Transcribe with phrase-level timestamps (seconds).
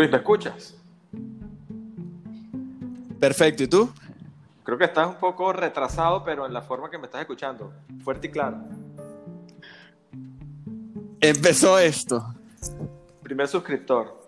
[0.00, 0.74] Luis, ¿me escuchas?
[3.18, 3.92] Perfecto, ¿y tú?
[4.64, 7.70] Creo que estás un poco retrasado, pero en la forma que me estás escuchando.
[8.02, 8.64] Fuerte y claro.
[11.20, 12.34] Empezó esto,
[13.22, 14.26] Primer suscriptor.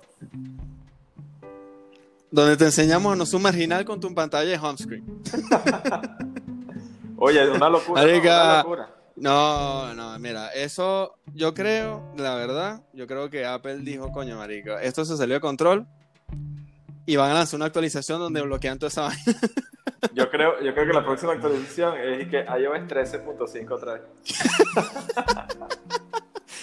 [2.30, 5.22] donde te enseñamos no ser marginal con tu pantalla de home screen.
[7.16, 8.02] Oye, una locura.
[8.02, 8.08] ¿no?
[8.08, 8.42] Marica.
[8.42, 8.94] Una locura.
[9.16, 14.82] No, no, mira, eso yo creo, la verdad, yo creo que Apple dijo, coño, marica,
[14.82, 15.86] esto se salió de control
[17.06, 19.22] y van a lanzar una actualización donde bloquean toda esa vaina.
[20.14, 24.02] Yo creo, yo creo que la próxima actualización es que iOS 13.5 otra vez.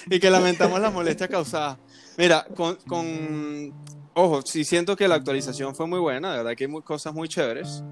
[0.10, 1.78] y que lamentamos las molestias causadas.
[2.18, 3.74] Mira, con, con-
[4.14, 7.14] ojo, sí siento que la actualización fue muy buena, de verdad que hay muy- cosas
[7.14, 7.84] muy chéveres.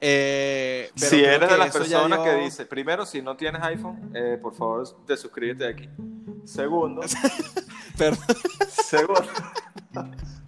[0.00, 4.38] Eh, pero si eres de las personas que dice, primero, si no tienes iPhone, eh,
[4.40, 5.88] por favor, desuscríbete aquí.
[6.44, 7.02] Segundo.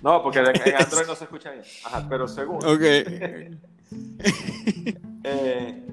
[0.03, 0.47] No, porque en
[0.77, 1.65] Android no se escucha bien.
[1.85, 2.81] Ajá, pero segundo, Ok.
[5.25, 5.87] eh,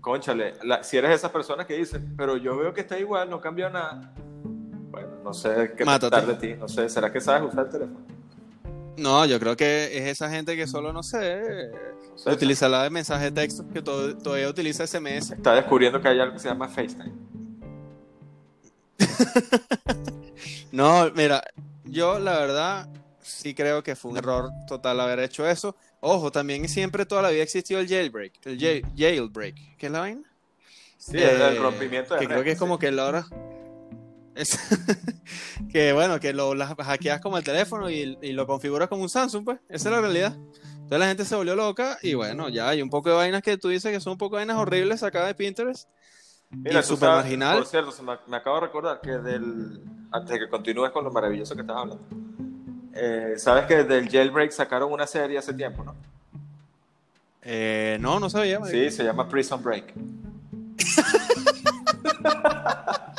[0.00, 3.30] conchale, la- si eres de esas personas que dicen, pero yo veo que está igual,
[3.30, 4.12] no cambió nada.
[4.90, 8.00] Bueno, no sé qué pensar de ti, no sé, ¿será que sabes usar el teléfono?
[8.96, 11.70] No, yo creo que es esa gente que solo, no sé,
[12.26, 15.32] utiliza la de mensaje de texto, que to- todavía utiliza SMS.
[15.34, 17.12] Está descubriendo que hay algo que se llama FaceTime.
[20.72, 21.42] No, mira,
[21.84, 22.88] yo la verdad
[23.20, 25.76] sí creo que fue un error total haber hecho eso.
[26.00, 30.00] Ojo, también siempre toda la vida existió el jailbreak, el jail- jailbreak, ¿qué es la
[30.00, 30.22] vaina?
[30.96, 33.26] Sí, el, el rompimiento de Que creo red, que es como que la hora...
[34.34, 34.58] es-
[35.72, 39.08] que bueno, que lo las hackeas como el teléfono y, y lo configuras como un
[39.08, 40.36] Samsung, pues, esa es la realidad.
[40.74, 43.56] Entonces la gente se volvió loca y bueno, ya hay un poco de vainas que
[43.56, 45.88] tú dices que son un poco de vainas horribles sacadas de Pinterest.
[46.50, 47.56] Mira, super sabes- marginal.
[47.58, 49.80] Por cierto, se me, me acabo de recordar que del.
[50.10, 52.04] Antes de que continúes con lo maravilloso que estás hablando.
[52.94, 55.94] eh, Sabes que del jailbreak sacaron una serie hace tiempo, ¿no?
[57.40, 58.62] Eh, no, no sabía.
[58.66, 59.94] Sí, se llama Prison Break.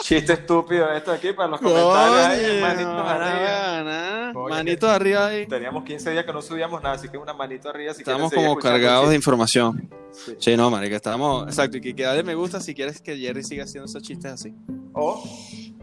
[0.00, 2.60] Chiste estúpido esto aquí para los comentarios.
[2.60, 4.32] manitos buena arriba.
[4.32, 5.46] Coño, Manitos arriba ahí.
[5.46, 7.92] Teníamos 15 días que no subíamos nada, así que una manito arriba.
[7.94, 9.90] Si Estamos como cargados de información.
[10.12, 10.36] Sí.
[10.38, 11.46] Sí, no, marica, estamos...
[11.46, 14.32] Exacto, y que, que dale me gusta si quieres que Jerry siga haciendo esos chistes
[14.32, 14.54] así.
[14.92, 15.22] O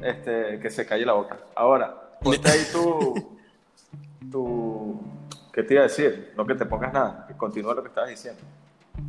[0.01, 1.39] este, que se calle la boca.
[1.55, 3.38] Ahora, ponte ahí tu,
[4.31, 5.01] tu.
[5.53, 6.34] ¿Qué te iba a decir?
[6.35, 8.41] No que te pongas nada, que continúa lo que estabas diciendo.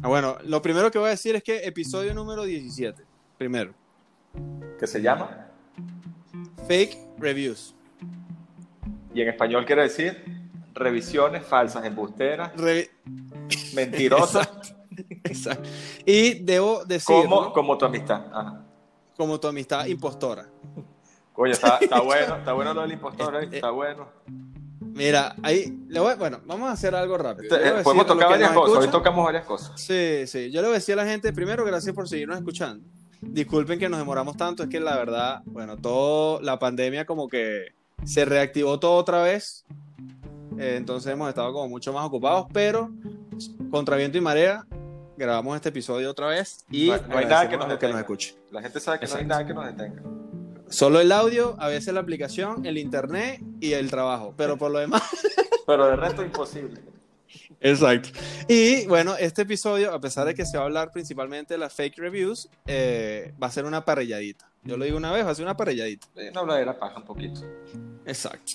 [0.03, 3.03] Ah, bueno, lo primero que voy a decir es que episodio número 17.
[3.37, 3.73] Primero,
[4.79, 5.49] Que se llama,
[6.67, 7.75] fake reviews.
[9.15, 10.23] y en español quiere decir
[10.75, 12.91] revisiones falsas, embusteras, Re-
[13.75, 14.49] mentirosas,
[15.25, 15.69] Exacto.
[16.05, 18.25] Y debo decir, como, como, como tu amistad.
[18.33, 18.65] Ajá.
[19.17, 20.47] tu amistad impostora.
[21.35, 23.45] Oye, está, está bueno, está bueno lo del impostor, ¿eh?
[23.45, 24.09] Eh, está bueno.
[24.81, 27.55] Mira, ahí, le voy- bueno, vamos a hacer algo rápido.
[27.55, 29.81] Este, eh, podemos tocar varias cosas, hoy tocamos varias cosas.
[29.81, 30.51] Sí, sí.
[30.51, 32.85] Yo le voy a decir a la gente, primero, gracias por seguirnos escuchando.
[33.21, 37.73] Disculpen que nos demoramos tanto, es que la verdad, bueno, todo, la pandemia como que
[38.05, 39.65] se reactivó todo otra vez.
[40.59, 42.91] Eh, entonces hemos estado como mucho más ocupados, pero
[43.71, 44.65] contra viento y marea
[45.17, 47.99] grabamos este episodio otra vez y No hay- no hay nada que nos que nos
[47.99, 48.37] escuchen.
[48.53, 50.03] La gente sabe que no hay nada que nos detenga.
[50.71, 54.79] Solo el audio, a veces la aplicación, el internet y el trabajo, pero por lo
[54.79, 55.03] demás
[55.67, 56.81] Pero de resto imposible.
[57.61, 58.11] Exacto.
[58.47, 61.73] Y bueno, este episodio, a pesar de que se va a hablar principalmente de las
[61.73, 64.49] fake reviews, eh, va a ser una parrilladita.
[64.63, 66.07] Yo lo digo una vez, va a ser una parrilladita.
[66.15, 67.41] Una habladera paja un poquito.
[68.05, 68.53] Exacto.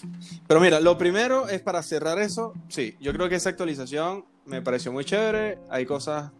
[0.47, 2.53] Pero mira, lo primero es para cerrar eso.
[2.69, 5.59] Sí, yo creo que esa actualización me pareció muy chévere.
[5.69, 6.31] Hay cosas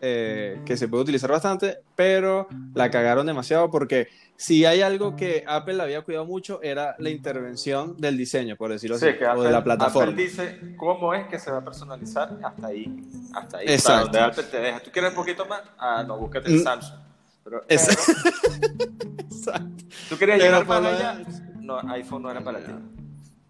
[0.00, 4.08] eh, que se puede utilizar bastante, pero la cagaron demasiado porque
[4.40, 8.96] si hay algo que Apple había cuidado mucho era la intervención del diseño, por decirlo
[8.96, 10.12] Sí, así, que o de la plataforma.
[10.12, 13.02] Apple dice cómo es que se va a personalizar hasta ahí.
[13.34, 13.64] Hasta ahí.
[13.66, 14.02] Hasta Exacto.
[14.04, 14.80] donde Apple te deja.
[14.80, 15.62] ¿Tú quieres un poquito más?
[15.76, 16.62] Ah, no, búscate el Mm.
[16.62, 16.98] Samsung.
[17.42, 17.80] Pero, pero,
[19.18, 19.84] Exacto.
[20.08, 21.20] ¿Tú querías llegar más lo allá?
[21.60, 22.72] No, iPhone no era para ti.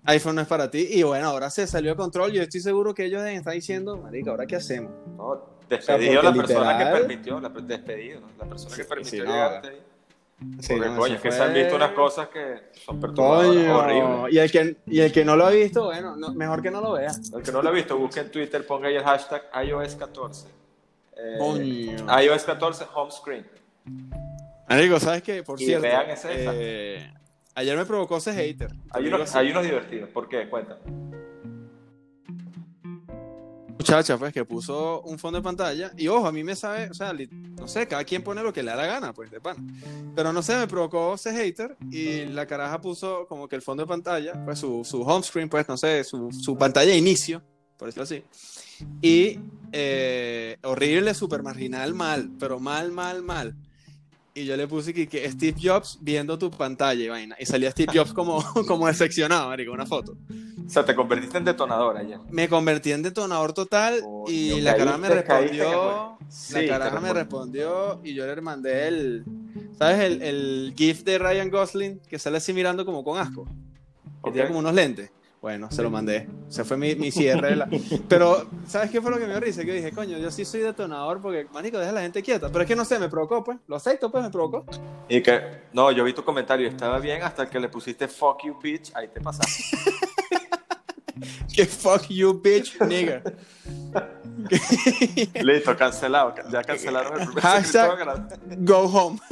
[0.04, 0.88] iPhone no es para ti.
[0.90, 2.32] Y bueno, ahora se salió de control.
[2.32, 4.90] Yo estoy seguro que ellos estar diciendo, marica, ¿ahora qué hacemos?
[5.16, 9.68] No, despedido la persona literal- que permitió, la, despedido, la persona que permitió sí, hasta
[9.68, 9.76] ahí.
[10.60, 14.32] Sí, Porque, no, coño, es que se han visto unas cosas que son perturbadoras, horribles.
[14.34, 16.80] Y el, que, y el que no lo ha visto, bueno, no- mejor que no
[16.80, 17.10] lo vea.
[17.34, 20.46] El que no lo ha visto, busque en Twitter, ponga ahí el hashtag iOS 14.
[21.16, 22.20] Eh, Coño.
[22.22, 23.46] iOS 14 home screen.
[24.68, 25.42] Amigo, ¿sabes qué?
[25.42, 26.28] Por Y cierto, vean esa.
[26.32, 27.12] eh,
[27.56, 28.70] ayer me provocó ese hater.
[28.90, 30.08] Hay unos, hay unos divertidos.
[30.10, 30.48] ¿Por qué?
[30.48, 30.80] Cuéntame.
[33.78, 35.92] Muchacha, pues, que puso un fondo de pantalla.
[35.96, 38.62] Y ojo, a mí me sabe, o sea, no sé, cada quien pone lo que
[38.62, 39.56] le da la gana, pues, de pan.
[40.14, 43.84] Pero no sé, me provocó ese hater y la caraja puso como que el fondo
[43.84, 47.42] de pantalla, pues, su, su home screen, pues, no sé, su, su pantalla de inicio,
[47.76, 48.22] por decirlo así.
[49.00, 49.38] Y
[49.72, 53.54] eh, horrible, super marginal, mal, pero mal, mal, mal.
[54.34, 57.36] Y yo le puse que, que, Steve Jobs viendo tu pantalla y vaina.
[57.40, 60.16] Y salía Steve Jobs como, como decepcionado, marico, una foto.
[60.68, 62.18] O sea, te convertiste en detonador ayer.
[62.28, 66.18] Me convertí en detonador total y la cara me respondió.
[66.52, 69.24] la cara me respondió y yo le mandé el.
[69.78, 70.00] ¿Sabes?
[70.00, 73.46] El, el GIF de Ryan Gosling que sale así mirando como con asco.
[74.22, 75.10] Que tiene como unos lentes.
[75.40, 76.28] Bueno, se lo mandé.
[76.48, 77.56] Se fue mi, mi cierre.
[77.56, 77.66] La...
[78.08, 79.64] Pero, ¿sabes qué fue lo que me dio risa?
[79.64, 82.48] Que dije, coño, yo sí soy detonador porque, manico, deja a la gente quieta.
[82.48, 83.56] Pero es que no sé, me provocó, pues.
[83.68, 84.66] Lo acepto, pues, me provocó.
[85.08, 85.40] Y que,
[85.72, 88.90] no, yo vi tu comentario y estaba bien hasta que le pusiste fuck you, bitch.
[88.94, 89.62] Ahí te pasaste.
[91.58, 93.20] que fuck you, bitch, nigga.
[95.42, 96.34] Listo, cancelado.
[96.52, 99.18] Ya cancelaron el primer Hashtag Go home.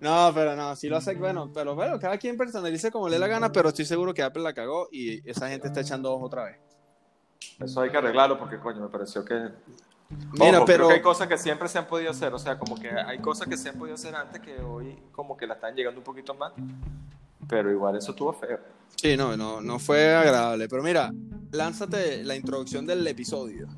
[0.00, 3.18] No, pero no, sí lo hace, bueno, pero bueno, cada quien personalice como le dé
[3.18, 6.26] la gana, pero estoy seguro que Apple la cagó y esa gente está echando ojo
[6.26, 6.56] otra vez.
[7.58, 9.48] Eso hay que arreglarlo porque, coño, me pareció que...
[10.34, 10.88] Mira, pero...
[10.88, 13.56] hay cosas que siempre se han podido hacer, o sea, como que hay cosas que
[13.56, 16.52] se han podido hacer antes que hoy como que la están llegando un poquito más,
[17.46, 18.58] pero igual eso estuvo feo.
[18.96, 21.12] Sí, no, no, no fue agradable, pero mira,
[21.52, 23.68] lánzate la introducción del episodio.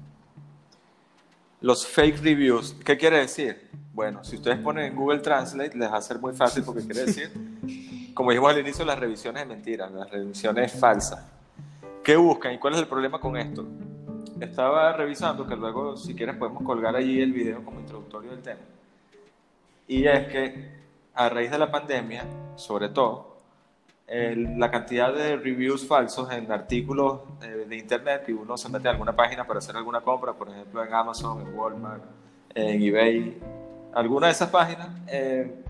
[1.61, 3.69] Los fake reviews, ¿qué quiere decir?
[3.93, 7.05] Bueno, si ustedes ponen en Google Translate, les va a ser muy fácil porque quiere
[7.05, 7.31] decir,
[8.15, 11.23] como dijimos al inicio, las revisiones de mentiras, las revisiones falsas.
[12.03, 13.67] ¿Qué buscan y cuál es el problema con esto?
[14.41, 18.61] Estaba revisando, que luego, si quieres, podemos colgar allí el video como introductorio del tema.
[19.87, 20.71] Y es que
[21.15, 22.25] a raíz de la pandemia,
[22.57, 23.30] sobre todo,
[24.11, 28.91] la cantidad de reviews falsos en artículos eh, de internet y uno se mete a
[28.91, 32.03] alguna página para hacer alguna compra, por ejemplo en Amazon, en Walmart,
[32.53, 33.39] en eBay,
[33.95, 35.63] algunas de esas páginas eh,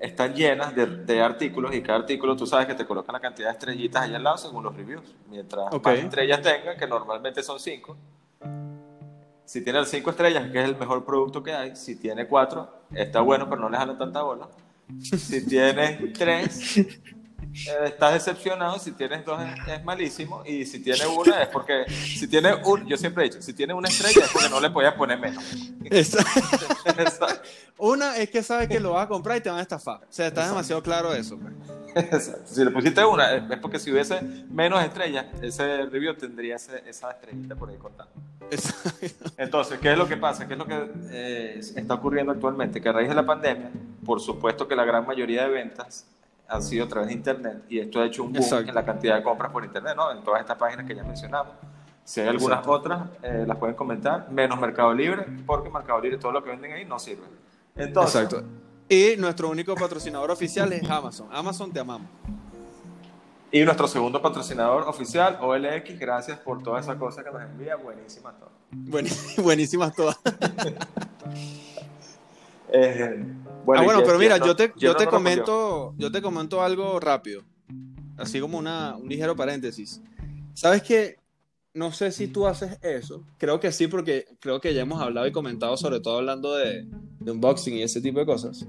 [0.00, 3.52] están llenas de, artículos y cada artículo tú sabes que te colocan la cantidad de
[3.52, 5.16] estrellitas ahí al lado según los reviews.
[5.30, 7.96] Mientras más estrellas tengan, que normalmente son cinco,
[9.48, 13.22] si tiene cinco estrellas, que es el mejor producto que hay, si tiene cuatro, está
[13.22, 14.46] bueno, pero no le jala tanta bola.
[15.00, 16.86] Si tiene tres,
[17.84, 22.54] estás decepcionado, si tienes dos es, malísimo y si tiene una es porque si tiene
[22.54, 25.18] un, yo siempre he dicho, si tiene una estrella es porque no le podías poner
[25.18, 25.44] menos.
[27.78, 30.00] una es que sabes que lo vas a comprar y te van a estafar.
[30.02, 31.38] O sea, está demasiado claro eso.
[31.38, 31.54] Pues.
[32.44, 34.20] Si le pusiste una es porque si hubiese
[34.50, 38.10] menos estrellas, ese review tendría esa estrellita por ahí cortada.
[39.36, 40.46] Entonces, ¿qué es lo que pasa?
[40.46, 42.80] ¿Qué es lo que eh, está ocurriendo actualmente?
[42.80, 43.70] Que a raíz de la pandemia,
[44.04, 46.06] por supuesto que la gran mayoría de ventas
[46.48, 49.16] han sido a través de Internet y esto ha hecho un boom en la cantidad
[49.16, 50.10] de compras por Internet, ¿no?
[50.10, 51.52] En todas estas páginas que ya mencionamos.
[52.04, 56.32] Si hay algunas otras, eh, las pueden comentar, menos Mercado Libre, porque Mercado Libre, todo
[56.32, 57.26] lo que venden ahí no sirve.
[57.76, 58.46] Entonces, Exacto.
[58.88, 61.28] Y nuestro único patrocinador oficial es Amazon.
[61.30, 62.08] Amazon, te amamos.
[63.52, 67.76] Y nuestro segundo patrocinador oficial, OLX, gracias por todas esas cosas que nos envía.
[67.76, 68.54] Buenísimas todas.
[69.42, 70.18] buenísimas todas.
[72.72, 73.22] eh,
[73.76, 77.42] ah, bueno, pero mira, yo te, yo te comento, yo te comento algo rápido,
[78.16, 80.00] así como una, un ligero paréntesis.
[80.54, 81.16] ¿Sabes qué?
[81.74, 85.26] No sé si tú haces eso, creo que sí, porque creo que ya hemos hablado
[85.26, 86.86] y comentado, sobre todo hablando de,
[87.20, 88.66] de unboxing y ese tipo de cosas,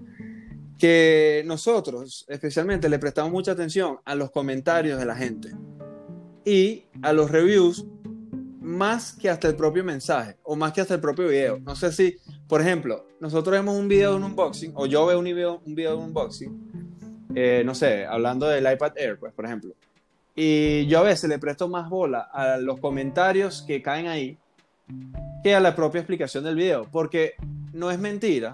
[0.77, 5.51] que nosotros especialmente le prestamos mucha atención a los comentarios de la gente
[6.45, 7.85] y a los reviews
[8.61, 11.59] más que hasta el propio mensaje o más que hasta el propio video.
[11.59, 12.15] No sé si,
[12.47, 15.75] por ejemplo, nosotros vemos un video de un unboxing o yo veo un video, un
[15.75, 19.73] video de un unboxing, eh, no sé, hablando del iPad Air, pues, por ejemplo.
[20.35, 24.37] Y yo a veces le presto más bola a los comentarios que caen ahí
[25.43, 27.35] que a la propia explicación del video, porque
[27.73, 28.53] no es mentira.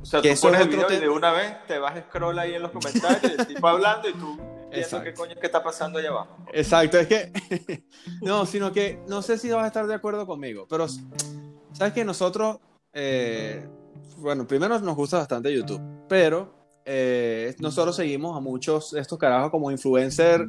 [0.00, 2.54] O sea, tú pones el video y de una vez te vas a scroll ahí
[2.54, 4.38] en los comentarios, el tipo hablando y tú
[4.70, 6.36] viendo qué coño que está pasando allá abajo.
[6.52, 7.82] Exacto, es que
[8.22, 10.86] no, sino que no sé si vas a estar de acuerdo conmigo, pero
[11.72, 12.58] sabes que nosotros,
[12.98, 13.68] eh,
[14.16, 19.70] bueno, primero nos gusta bastante YouTube, pero eh, nosotros seguimos a muchos estos carajos como
[19.70, 20.48] influencer,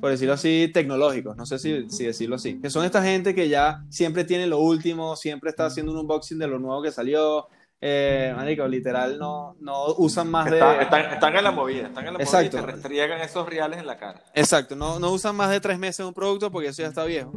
[0.00, 3.48] por decirlo así, tecnológicos, no sé si, si, decirlo así, que son esta gente que
[3.48, 7.48] ya siempre tiene lo último, siempre está haciendo un unboxing de lo nuevo que salió,
[7.80, 10.58] eh, marico, literal no, no usan más de...
[10.58, 12.58] Están, en la movida, están en la Exacto.
[12.58, 14.22] movida y te restriegan esos reales en la cara.
[14.34, 17.32] Exacto, no, no usan más de tres meses un producto porque eso ya está viejo.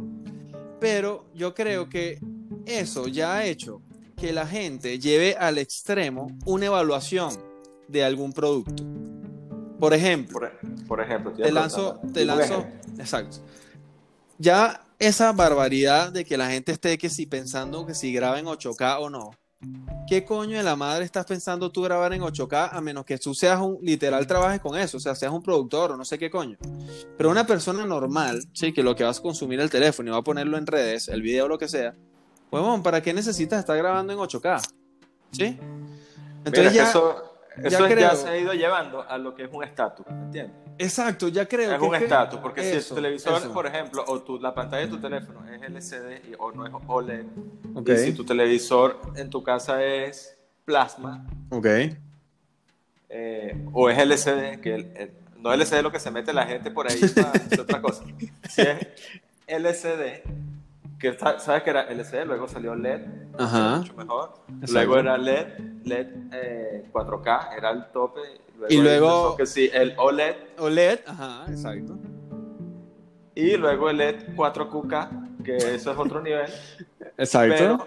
[0.78, 2.20] Pero yo creo que
[2.64, 3.82] eso ya ha hecho
[4.16, 7.32] que la gente lleve al extremo una evaluación
[7.88, 8.84] de algún producto.
[9.78, 10.40] Por ejemplo,
[10.86, 12.66] por, ejemplo, te lanzo, te lanzo,
[12.98, 13.38] exacto.
[14.38, 18.46] Ya esa barbaridad de que la gente esté que si pensando que si graba en
[18.46, 19.30] 8K o no.
[20.08, 23.34] ¿Qué coño de la madre estás pensando tú grabar en 8K a menos que tú
[23.34, 26.30] seas un literal trabajes con eso, o sea, seas un productor o no sé qué
[26.30, 26.56] coño?
[27.16, 30.18] Pero una persona normal, sí, que lo que vas a consumir el teléfono y va
[30.18, 31.94] a ponerlo en redes, el video o lo que sea,
[32.60, 34.60] bueno, ¿para qué necesitas estar grabando en 8K?
[35.32, 35.58] ¿Sí?
[36.44, 40.06] Entonces ya, eso, eso ya, se ha ido llevando a lo que es un estatus,
[40.06, 40.56] ¿entiendes?
[40.78, 41.72] Exacto, ya creo.
[41.72, 45.00] Es un estatus, porque si el televisor, por ejemplo, o tu, la pantalla de tu
[45.00, 47.24] teléfono es LCD o no es OLED,
[47.86, 51.96] y si tu televisor en tu casa es plasma, okay.
[53.08, 56.90] Eh, o es LCD, que no es LCD lo que se mete la gente por
[56.90, 57.32] ahí para
[57.62, 58.04] otra cosa.
[58.48, 58.78] Si es
[59.46, 60.22] LCD,
[61.02, 63.00] que sabes que era LCD, luego salió LED,
[63.32, 64.34] mucho mejor.
[64.70, 65.46] Luego era LED,
[65.82, 66.06] LED
[66.92, 68.20] 4K, era el tope.
[68.68, 70.36] y luego que sí, el OLED.
[70.58, 71.98] OLED, ajá, exacto.
[73.34, 76.48] Y luego el LED 4QK, que eso es otro nivel.
[77.18, 77.84] Exacto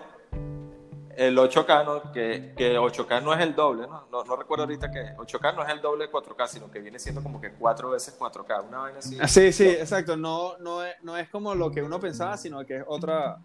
[1.18, 2.12] el 8K, ¿no?
[2.12, 4.08] que, que 8K no es el doble, ¿no?
[4.12, 4.24] ¿no?
[4.24, 7.22] No, recuerdo ahorita que 8K no es el doble de 4K, sino que viene siendo
[7.22, 9.18] como que cuatro veces 4K, una vaina así.
[9.22, 12.66] Ah, sí, sí, exacto, no, no, es, no es como lo que uno pensaba, sino
[12.66, 13.38] que es otra...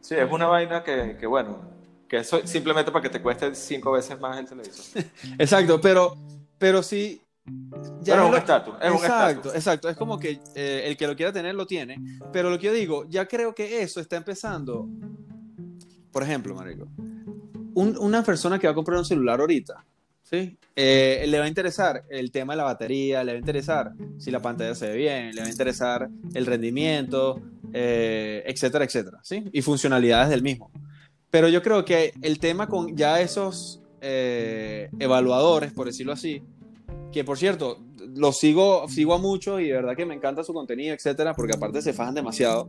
[0.00, 1.60] Sí, es una vaina que, que bueno,
[2.08, 5.04] que eso simplemente para que te cueste cinco veces más el televisor.
[5.38, 6.16] exacto, pero,
[6.58, 7.22] pero sí,
[8.02, 8.74] ya es un estatus.
[8.80, 9.88] exacto, exacto.
[9.88, 11.96] Es como que eh, el que lo quiera tener lo tiene.
[12.32, 14.88] Pero lo que yo digo, ya creo que eso está empezando
[16.12, 16.86] por ejemplo, Marico,
[17.74, 19.84] una persona que va a comprar un celular ahorita,
[20.22, 20.56] ¿sí?
[20.76, 24.30] Eh, le va a interesar el tema de la batería, le va a interesar si
[24.30, 27.40] la pantalla se ve bien, le va a interesar el rendimiento,
[27.72, 29.44] eh, etcétera, etcétera, ¿sí?
[29.52, 30.70] Y funcionalidades del mismo.
[31.30, 36.42] Pero yo creo que el tema con ya esos eh, evaluadores, por decirlo así,
[37.10, 37.78] que por cierto,
[38.14, 41.54] los sigo, sigo a muchos y de verdad que me encanta su contenido, etcétera, porque
[41.54, 42.68] aparte se fajan demasiado.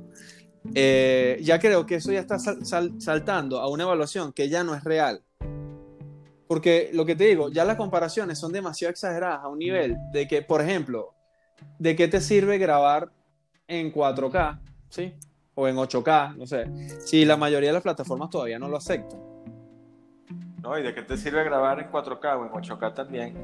[0.74, 4.84] Eh, ya creo que eso ya está saltando a una evaluación que ya no es
[4.84, 5.22] real.
[6.48, 10.28] Porque lo que te digo, ya las comparaciones son demasiado exageradas a un nivel de
[10.28, 11.14] que, por ejemplo,
[11.80, 13.10] ¿de qué te sirve grabar
[13.68, 14.60] en 4K?
[14.90, 15.14] ¿Sí?
[15.56, 16.66] O en 8K, no sé.
[17.00, 19.20] Si la mayoría de las plataformas todavía no lo aceptan.
[20.62, 23.36] No, ¿y de qué te sirve grabar en 4K o en 8K también?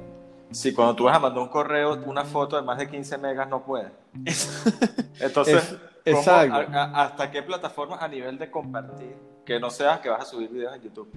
[0.52, 3.48] Si cuando tú vas a mandar un correo, una foto de más de 15 megas
[3.48, 3.92] no puede.
[5.20, 9.16] Entonces, ¿Hasta qué plataforma a nivel de compartir?
[9.46, 11.12] Que no sea que vas a subir videos en YouTube.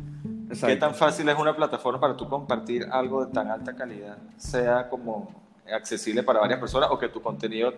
[0.66, 4.18] ¿Qué tan fácil es una plataforma para tú compartir algo de tan alta calidad?
[4.36, 5.32] Sea como
[5.72, 7.72] accesible para varias personas o que tu contenido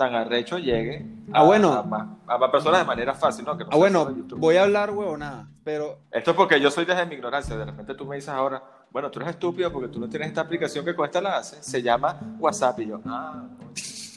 [0.00, 1.74] tan arrecho llegue a, ah, bueno.
[1.74, 3.52] a, más, personas de manera fácil, ¿no?
[3.52, 5.98] ah, bueno, voy a hablar nada pero...
[6.10, 9.10] Esto es porque yo soy desde mi ignorancia, de repente tú me dices ahora, bueno,
[9.10, 12.18] tú eres estúpido porque tú no tienes esta aplicación que cuesta la hace, se llama
[12.38, 13.46] WhatsApp y yo, ah,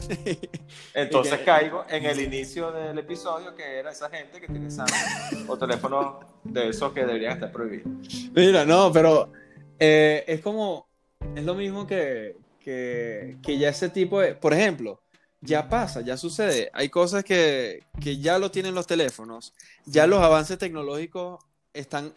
[0.93, 5.57] Entonces caigo en el inicio del episodio que era esa gente que tiene Samsung o
[5.57, 7.91] teléfonos de esos que deberían estar prohibidos.
[8.33, 9.31] Mira, no, pero
[9.79, 10.87] eh, es como,
[11.35, 15.01] es lo mismo que, que, que, ya ese tipo de, por ejemplo,
[15.41, 16.69] ya pasa, ya sucede.
[16.73, 19.53] Hay cosas que, que ya lo tienen los teléfonos,
[19.85, 21.43] ya los avances tecnológicos
[21.73, 22.13] están,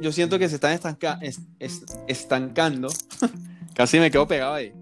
[0.00, 1.18] yo siento que se están estanca,
[2.08, 2.88] estancando.
[3.74, 4.72] Casi me quedo pegado ahí.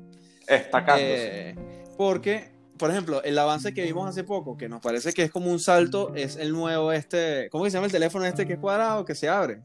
[0.47, 1.03] Estancando.
[1.05, 1.55] Eh,
[1.97, 5.51] porque, por ejemplo, el avance que vimos hace poco, que nos parece que es como
[5.51, 9.05] un salto, es el nuevo este, ¿cómo se llama el teléfono este que es cuadrado,
[9.05, 9.63] que se abre?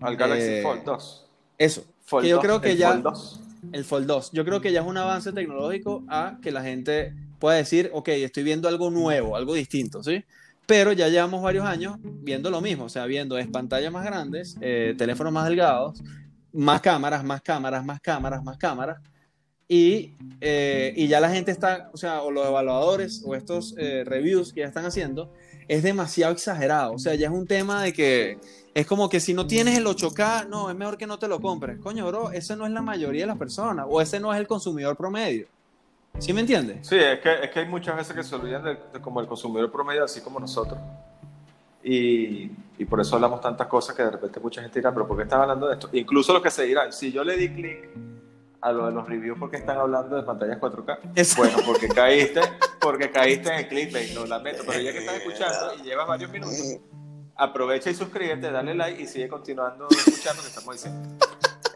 [0.00, 1.26] Al Galaxy eh, Fold 2.
[1.58, 1.84] Eso.
[2.20, 3.40] que yo creo que el ya Fold 2.
[3.72, 4.30] el Fold 2.
[4.32, 8.08] Yo creo que ya es un avance tecnológico a que la gente pueda decir, ok,
[8.08, 10.24] estoy viendo algo nuevo, algo distinto, ¿sí?
[10.66, 14.56] Pero ya llevamos varios años viendo lo mismo, o sea, viendo es pantallas más grandes,
[14.60, 16.02] eh, teléfonos más delgados,
[16.52, 18.98] más cámaras, más cámaras, más cámaras, más cámaras.
[19.68, 24.04] Y, eh, y, ya la gente está, o sea, o los evaluadores o estos eh,
[24.04, 25.32] reviews que ya están haciendo,
[25.66, 26.92] es demasiado exagerado.
[26.92, 28.38] O sea, ya es un tema de que
[28.74, 31.40] es como que si no tienes el 8K, no, es mejor que no te lo
[31.40, 31.78] compres.
[31.78, 34.46] Coño, bro, ese no es la mayoría de las personas o ese no es el
[34.46, 35.48] consumidor promedio.
[36.18, 36.86] ¿Sí me entiendes?
[36.86, 39.70] Sí, es que, es que hay muchas veces que se olvidan de, como el consumidor
[39.70, 40.78] promedio, así como nosotros.
[41.82, 45.16] Y, y, por eso hablamos tantas cosas que de repente mucha gente dirá, pero ¿por
[45.16, 45.88] qué están hablando de esto?
[45.92, 47.90] Incluso lo que se dirá, si yo le di clic
[48.66, 51.36] a lo de los reviews porque están hablando de pantallas 4K.
[51.36, 52.40] Bueno, porque caíste,
[52.80, 56.30] porque caíste en el clickbait, lo lamento, pero ya que estás escuchando y llevas varios
[56.32, 56.80] minutos,
[57.36, 61.26] aprovecha y suscríbete, dale like y sigue continuando escuchando lo que estamos diciendo.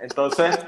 [0.00, 0.59] Entonces,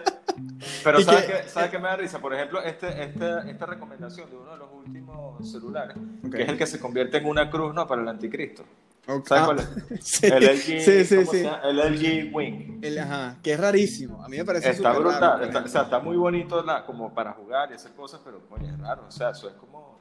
[0.85, 2.21] pero ¿sabes qué, ¿sabes qué me da risa?
[2.21, 5.97] Por ejemplo, este, este, esta recomendación de uno de los últimos celulares,
[6.31, 7.85] que es el que se convierte en una cruz ¿no?
[7.89, 8.65] para el anticristo.
[9.05, 10.23] ¿Sabes ah, cuál es?
[10.23, 12.79] El LG, sí, sí, El LG Wing.
[12.83, 14.25] El, ajá, que es rarísimo.
[14.25, 15.43] A mí me parece Está brutal.
[15.43, 18.69] está, o sea, está muy bonito la, como para jugar y hacer cosas, pero coño,
[18.73, 19.07] es raro.
[19.09, 19.99] O sea, eso es como.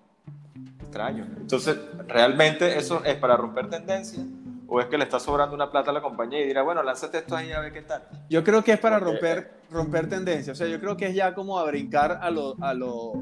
[0.81, 1.25] extraño.
[1.37, 1.77] Entonces,
[2.07, 4.23] ¿realmente eso es para romper tendencia?
[4.67, 7.17] ¿O es que le está sobrando una plata a la compañía y dirá, bueno, lánzate
[7.17, 8.07] esto ahí a ver qué tal?
[8.29, 10.53] Yo creo que es para Porque- romper, romper tendencia.
[10.53, 13.13] O sea, yo creo que es ya como a brincar a lo, a lo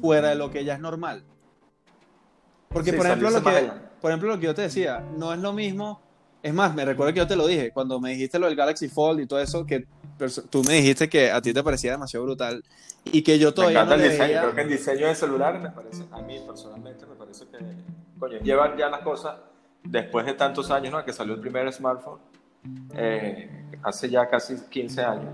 [0.00, 1.22] fuera de lo que ya es normal.
[2.68, 3.91] Porque, por, ejemplo, lo que, allá.
[4.02, 6.00] Por ejemplo, lo que yo te decía, no es lo mismo.
[6.42, 8.88] Es más, me recuerdo que yo te lo dije cuando me dijiste lo del Galaxy
[8.88, 9.86] Fold y todo eso, que
[10.50, 12.62] tú me dijiste que a ti te parecía demasiado brutal
[13.04, 14.28] y que yo Me todavía encanta no el diseño.
[14.28, 17.58] veía- Creo que el diseño de celulares me parece, a mí personalmente me parece que,
[18.18, 19.36] coño, llevan ya las cosas
[19.84, 21.04] después de tantos años, ¿no?
[21.04, 22.18] Que salió el primer smartphone,
[22.96, 23.48] eh,
[23.84, 25.30] hace ya casi 15 años.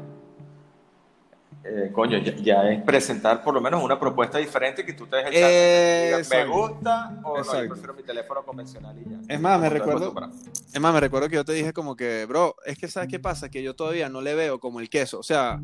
[1.70, 5.16] Eh, coño, ya, ya es presentar por lo menos una propuesta diferente que tú te
[5.16, 9.18] dejes digas, me gusta o no, yo prefiero mi teléfono convencional y ya.
[9.34, 10.32] Es más, me recuerdo- acostumbrado.
[10.72, 13.18] Es más, me recuerdo que yo te dije como que, bro, es que ¿sabes qué
[13.18, 13.50] pasa?
[13.50, 15.18] Que yo todavía no le veo como el queso.
[15.18, 15.60] O sea,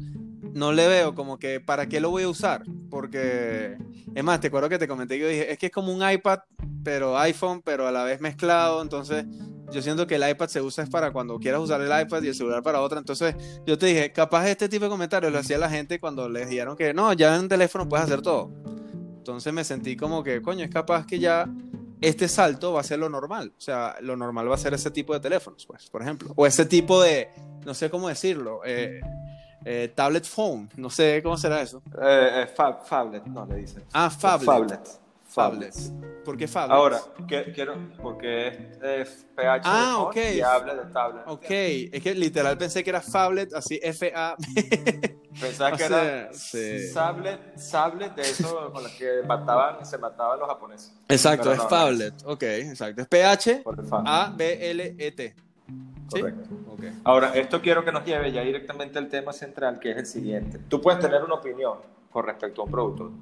[0.52, 2.64] no le veo como que, ¿para qué lo voy a usar?
[2.90, 3.78] Porque,
[4.14, 6.06] es más, te acuerdo que te comenté que yo dije, es que es como un
[6.08, 6.40] iPad,
[6.84, 8.82] pero iPhone, pero a la vez mezclado.
[8.82, 9.24] Entonces,
[9.72, 12.28] yo siento que el iPad se usa es para cuando quieras usar el iPad y
[12.28, 12.98] el celular para otra.
[12.98, 13.34] Entonces,
[13.66, 16.76] yo te dije, capaz este tipo de comentarios lo hacía la gente cuando les dijeron
[16.76, 18.50] que, no, ya en un teléfono puedes hacer todo.
[19.18, 21.48] Entonces me sentí como que, coño, es capaz que ya
[22.00, 23.52] este salto va a ser lo normal.
[23.56, 26.30] O sea, lo normal va a ser ese tipo de teléfonos, pues, por ejemplo.
[26.36, 27.30] O ese tipo de,
[27.64, 29.00] no sé cómo decirlo, eh,
[29.64, 30.68] eh, tablet phone.
[30.76, 31.82] No sé cómo será eso.
[32.02, 33.82] Eh, eh, fab- Fablet, no le dicen.
[33.94, 34.80] Ah, Fablet.
[35.34, 35.74] Fablet.
[35.74, 36.24] Fablet.
[36.24, 36.74] ¿Por qué Fablet?
[36.76, 39.04] Ahora, que- quiero, porque es eh,
[39.36, 40.16] PH Ah, phone ok.
[40.36, 41.22] y habla de tablet.
[41.26, 44.36] Ok, es que literal pensé que era Fablet, así F-A.
[45.40, 46.88] Pensaba O que sea, era sí.
[46.88, 50.94] Sablet, Sablet de eso con los que mataban, se mataban los japoneses.
[51.08, 52.14] Exacto, Pero es no, Fablet.
[52.24, 53.02] Ok, exacto.
[53.02, 53.74] Es P-H-A-B-L-E-T.
[55.34, 55.42] Fa-
[56.16, 56.20] ¿Sí?
[56.20, 56.48] Correcto.
[56.70, 56.84] Ok.
[57.04, 60.58] Ahora, esto quiero que nos lleve ya directamente al tema central, que es el siguiente.
[60.68, 61.78] Tú puedes tener una opinión
[62.10, 63.12] con respecto a un producto.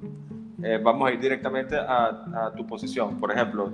[0.61, 2.05] Eh, vamos a ir directamente a,
[2.47, 3.19] a tu posición.
[3.19, 3.71] Por ejemplo,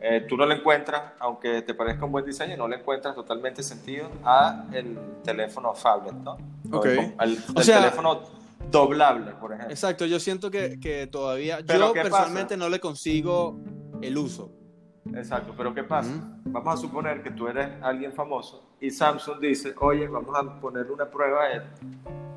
[0.00, 3.62] eh, tú no le encuentras, aunque te parezca un buen diseño, no le encuentras totalmente
[3.62, 6.36] sentido a el teléfono Fablet, ¿no?
[6.70, 6.86] Ok.
[7.18, 8.20] Al, O sea- teléfono
[8.70, 9.70] doblable, por ejemplo.
[9.72, 12.56] Exacto, yo siento que, que todavía, yo ¿qué personalmente pasa?
[12.56, 13.58] no le consigo
[14.00, 14.50] el uso.
[15.14, 16.10] Exacto, pero ¿qué pasa?
[16.44, 20.92] Vamos a suponer que tú eres alguien famoso y Samsung dice, oye, vamos a ponerle
[20.92, 21.62] una prueba a él,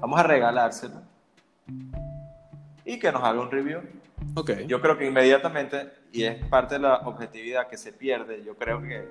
[0.02, 0.96] vamos a regalárselo
[2.86, 3.82] y que nos haga un review.
[4.36, 4.52] Ok.
[4.68, 8.82] Yo creo que inmediatamente, y es parte de la objetividad que se pierde, yo creo
[8.82, 9.08] que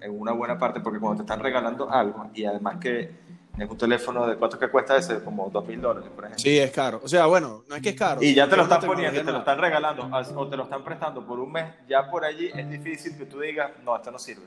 [0.00, 3.24] en una buena parte, porque cuando te están regalando algo, y además que
[3.58, 6.42] es un teléfono de cuánto que cuesta ese, como dos mil dólares, por ejemplo.
[6.42, 7.00] Sí, es caro.
[7.02, 8.22] O sea, bueno, no es que es caro.
[8.22, 11.24] Y ya te lo están poniendo, te lo están regalando o te lo están prestando
[11.26, 14.46] por un mes, ya por allí es difícil que tú digas, no, esto no sirve.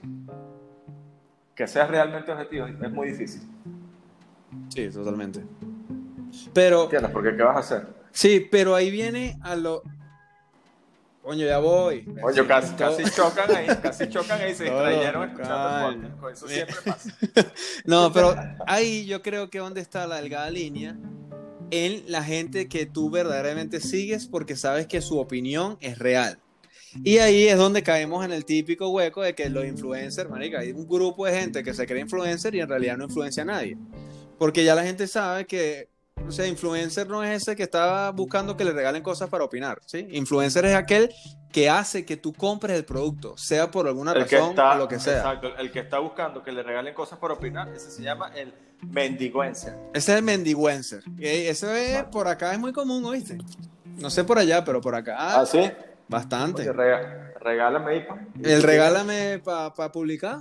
[1.55, 3.49] Que seas realmente objetivo es muy difícil.
[4.69, 5.43] Sí, totalmente.
[6.53, 7.11] Pero, ¿Entiendes?
[7.11, 7.87] Porque ¿qué vas a hacer?
[8.11, 9.83] Sí, pero ahí viene a lo...
[11.21, 12.05] Coño, ya voy.
[12.33, 16.37] Sí, casi, casi chocan ahí, casi chocan ahí, se distrayeron escuchando el podcast.
[16.37, 17.09] Eso siempre pasa.
[17.85, 18.33] No, pero
[18.65, 20.95] ahí yo creo que donde está la delgada línea
[21.71, 26.39] en la gente que tú verdaderamente sigues porque sabes que su opinión es real.
[27.03, 30.71] Y ahí es donde caemos en el típico hueco de que los influencers, marica, hay
[30.71, 33.77] un grupo de gente que se cree influencer y en realidad no influencia a nadie.
[34.37, 35.89] Porque ya la gente sabe que,
[36.25, 39.79] o sea, influencer no es ese que está buscando que le regalen cosas para opinar,
[39.85, 40.07] ¿sí?
[40.11, 41.13] Influencer es aquel
[41.51, 44.87] que hace que tú compres el producto, sea por alguna El razón está, o lo
[44.87, 45.17] que sea.
[45.17, 48.53] Exacto, el que está buscando que le regalen cosas para opinar, ese se llama el
[48.81, 49.73] mendigüencer.
[49.93, 51.03] Ese es el mendigüencer.
[51.17, 53.37] Y eso es, por acá es muy común, ¿oíste?
[53.97, 55.71] No sé por allá, pero por acá ¿Ah, sí?
[56.07, 56.69] bastante.
[56.69, 56.73] Oye,
[57.39, 58.19] regálame ahí, pa.
[58.43, 60.39] El regálame para publicar.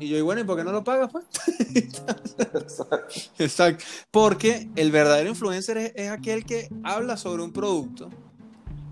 [0.00, 1.24] Y yo, y bueno, ¿y por qué no lo pagas, pues?
[3.38, 3.84] Exacto.
[4.10, 8.10] Porque el verdadero influencer es, es aquel que habla sobre un producto,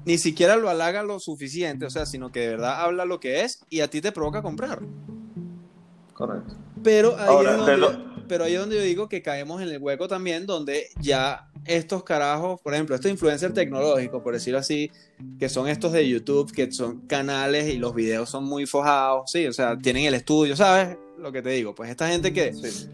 [0.05, 3.43] ni siquiera lo halaga lo suficiente, o sea, sino que de verdad habla lo que
[3.43, 4.81] es y a ti te provoca comprar.
[6.15, 6.55] Correcto.
[6.83, 7.77] Pero ahí, Ahora, es donde
[8.31, 12.05] pero ahí es donde yo digo que caemos en el hueco también, donde ya estos
[12.05, 14.89] carajos, por ejemplo, estos influencers tecnológicos, por decirlo así,
[15.37, 19.49] que son estos de YouTube, que son canales y los videos son muy fojados, sí,
[19.49, 20.97] o sea, tienen el estudio, ¿sabes?
[21.19, 22.89] Lo que te digo, pues esta gente que, Sí.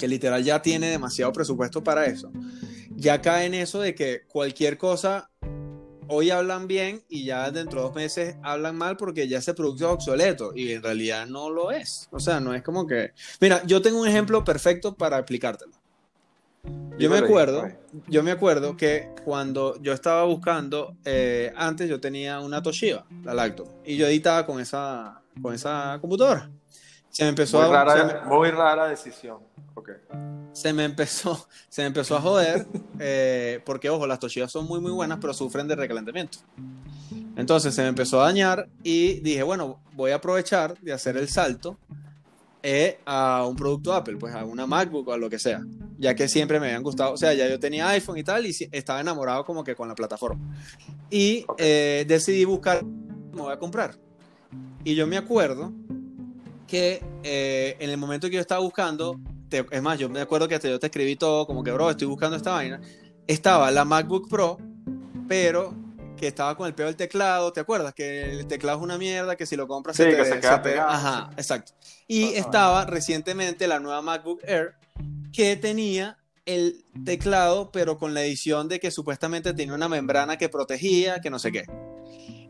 [0.00, 2.32] que literal ya tiene demasiado presupuesto para eso,
[2.96, 5.30] ya cae en eso de que cualquier cosa
[6.12, 9.86] hoy hablan bien y ya dentro de dos meses hablan mal porque ya ese producto
[9.86, 12.08] es obsoleto y en realidad no lo es.
[12.10, 13.12] O sea, no es como que...
[13.40, 15.72] Mira, yo tengo un ejemplo perfecto para explicártelo.
[16.98, 17.72] Yo me acuerdo, ahí.
[18.06, 23.34] yo me acuerdo que cuando yo estaba buscando, eh, antes yo tenía una Toshiba, la
[23.34, 26.50] Lacto, y yo editaba con esa, con esa computadora.
[27.10, 27.84] Se me empezó Muy a...
[27.84, 29.38] rara, me- muy rara decisión.
[29.74, 29.90] Ok.
[30.52, 32.66] Se me empezó, se me empezó a joder,
[32.98, 36.38] eh, porque ojo, las Toshiba son muy muy buenas, pero sufren de recalentamiento.
[37.36, 41.28] Entonces se me empezó a dañar y dije, bueno, voy a aprovechar de hacer el
[41.28, 41.78] salto
[42.62, 45.62] eh, a un producto Apple, pues a una MacBook o a lo que sea,
[45.98, 48.54] ya que siempre me habían gustado, o sea, ya yo tenía iPhone y tal y
[48.70, 50.40] estaba enamorado como que con la plataforma.
[51.10, 53.98] Y eh, decidí buscar, me voy a comprar.
[54.84, 55.72] Y yo me acuerdo
[56.68, 59.18] que eh, en el momento que yo estaba buscando,
[59.58, 62.06] es más, yo me acuerdo que hasta yo te escribí todo, como que, bro, estoy
[62.06, 62.80] buscando esta vaina,
[63.26, 64.58] estaba la MacBook Pro,
[65.28, 65.74] pero
[66.16, 67.94] que estaba con el peor del teclado, ¿te acuerdas?
[67.94, 70.88] Que el teclado es una mierda, que si lo compras se, te, se queda pegado.
[70.88, 71.72] Ajá, exacto.
[72.06, 74.74] Y estaba recientemente la nueva MacBook Air
[75.32, 80.48] que tenía el teclado, pero con la edición de que supuestamente tenía una membrana que
[80.48, 81.64] protegía, que no sé qué.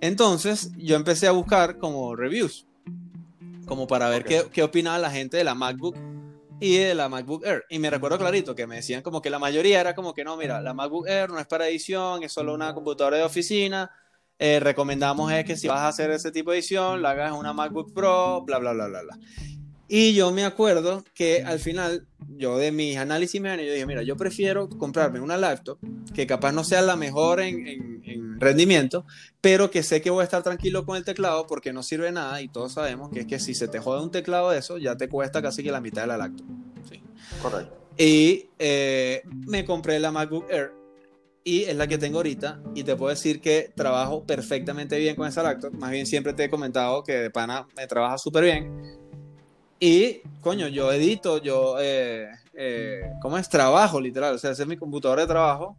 [0.00, 2.66] Entonces yo empecé a buscar como reviews,
[3.66, 5.96] como para ver qué, qué opinaba la gente de la MacBook
[6.62, 7.64] y de la MacBook Air.
[7.68, 10.36] Y me recuerdo clarito que me decían como que la mayoría era como que no,
[10.36, 13.90] mira, la MacBook Air no es para edición, es solo una computadora de oficina.
[14.38, 17.52] Eh, recomendamos es que si vas a hacer ese tipo de edición, la hagas una
[17.52, 19.18] MacBook Pro, bla, bla, bla, bla, bla.
[19.94, 22.06] Y yo me acuerdo que al final,
[22.38, 25.78] yo de mis análisis me yo dije, mira, yo prefiero comprarme una laptop
[26.14, 29.04] que capaz no sea la mejor en, rendimiento,
[29.42, 32.40] pero que sé que voy a estar tranquilo con el teclado porque no sirve nada
[32.40, 34.96] y todos sabemos que es que si se te jode un teclado de eso, ya
[34.96, 36.46] te cuesta casi que la mitad de la laptop.
[36.88, 37.02] Sí.
[37.42, 37.76] Correcto.
[37.98, 40.72] Y eh, me compré la MacBook Air
[41.44, 45.28] y es la que tengo ahorita y te puedo decir que trabajo perfectamente bien con
[45.28, 45.74] esa laptop.
[45.74, 49.01] Más bien siempre te he comentado que de pana me trabaja súper bien
[49.84, 53.48] y, coño, yo edito, yo, eh, eh, ¿cómo es?
[53.48, 54.36] Trabajo, literal.
[54.36, 55.76] O sea, ese es mi computadora de trabajo.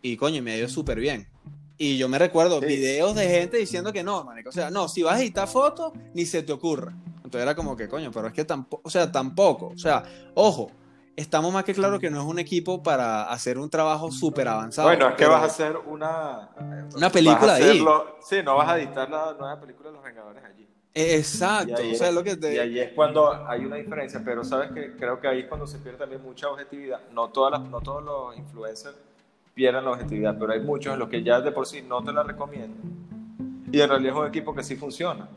[0.00, 1.28] Y, coño, me ha ido súper bien.
[1.76, 4.50] Y yo me recuerdo videos de gente diciendo que no, manico.
[4.50, 6.94] O sea, no, si vas a editar fotos, ni se te ocurra.
[7.16, 9.72] Entonces era como que, coño, pero es que tampoco, o sea, tampoco.
[9.74, 10.04] O sea,
[10.34, 10.70] ojo,
[11.16, 14.86] estamos más que claro que no es un equipo para hacer un trabajo súper avanzado.
[14.86, 16.50] Bueno, es que vas a hacer una...
[16.94, 17.84] Una película ahí.
[18.20, 20.68] Sí, no vas a editar la nueva película de Los Vengadores allí.
[21.00, 24.42] Exacto, y ahí, o sea, lo que y ahí es cuando hay una diferencia, pero
[24.42, 27.00] sabes que creo que ahí es cuando se pierde también mucha objetividad.
[27.12, 28.96] No, todas las, no todos los influencers
[29.54, 32.12] pierden la objetividad, pero hay muchos en los que ya de por sí no te
[32.12, 32.80] la recomiendan.
[33.70, 35.28] Y en realidad es un equipo que sí funciona.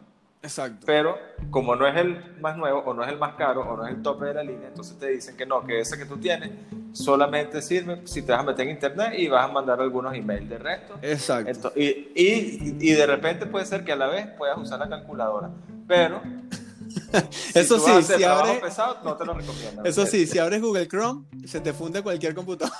[0.41, 0.85] Exacto.
[0.87, 1.19] Pero
[1.51, 3.93] como no es el más nuevo, o no es el más caro, o no es
[3.93, 6.49] el tope de la línea, entonces te dicen que no, que ese que tú tienes
[6.93, 10.49] solamente sirve si te vas a meter en internet y vas a mandar algunos emails
[10.49, 10.97] de resto.
[11.01, 11.71] Exacto.
[11.75, 15.49] y, y, y, de repente puede ser que a la vez puedas usar la calculadora,
[15.87, 16.21] pero...
[17.53, 18.59] Eso sí, si abres...
[18.59, 19.83] Pesado, no te lo recomiendo.
[19.85, 22.77] Eso sí, si abres Google Chrome, se te funde cualquier computadora.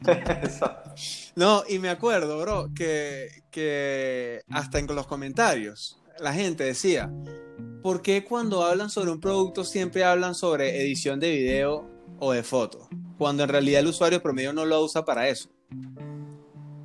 [1.36, 7.10] no, y me acuerdo, bro, que, que hasta en los comentarios la gente decía,
[7.82, 12.42] ¿por qué cuando hablan sobre un producto siempre hablan sobre edición de video o de
[12.42, 12.88] foto?
[13.18, 15.48] Cuando en realidad el usuario promedio no lo usa para eso.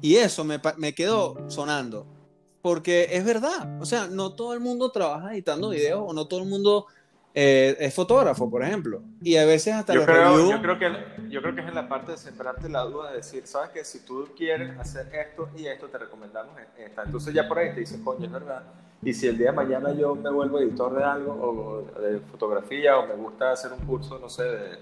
[0.02, 2.06] Y eso me, me quedó sonando.
[2.62, 3.82] Porque es verdad.
[3.82, 6.88] O sea, no todo el mundo trabaja editando videos o no todo el mundo
[7.34, 9.02] eh, es fotógrafo, por ejemplo.
[9.22, 11.88] Y a veces hasta yo creo, yo creo que Yo creo que es en la
[11.88, 15.65] parte de sembrarte la duda, de decir, sabes que si tú quieres hacer esto y
[15.65, 17.04] esto, te recomendamos esta.
[17.04, 18.63] Entonces ya por ahí te dicen, coño, es verdad.
[19.02, 21.34] Y si el día de mañana yo me vuelvo editor de algo,
[21.96, 24.78] o de fotografía, o me gusta hacer un curso, no sé, de,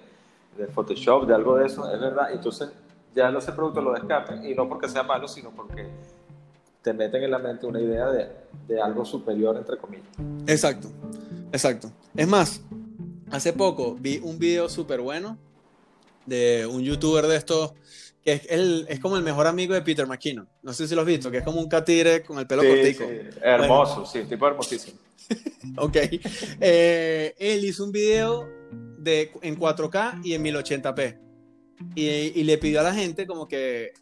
[0.57, 2.31] de Photoshop, de algo de eso, es verdad.
[2.31, 2.69] Entonces
[3.15, 4.45] ya ese producto lo descartan.
[4.45, 5.87] Y no porque sea malo, sino porque
[6.81, 8.29] te meten en la mente una idea de,
[8.67, 10.07] de algo superior, entre comillas.
[10.47, 10.89] Exacto.
[11.51, 11.91] Exacto.
[12.15, 12.61] Es más,
[13.31, 15.37] hace poco vi un video súper bueno
[16.25, 17.73] de un youtuber de estos
[18.23, 20.47] que es, el, es como el mejor amigo de Peter McKinnon.
[20.61, 23.05] No sé si lo has visto, que es como un catire con el pelo cortico.
[23.05, 23.39] Sí.
[23.41, 24.97] Hermoso, sí, tipo hermosísimo.
[25.77, 25.97] ok.
[26.59, 31.19] Eh, él hizo un video de, en 4K y en 1080p.
[31.95, 33.93] Y, y, le pidió a la gente como que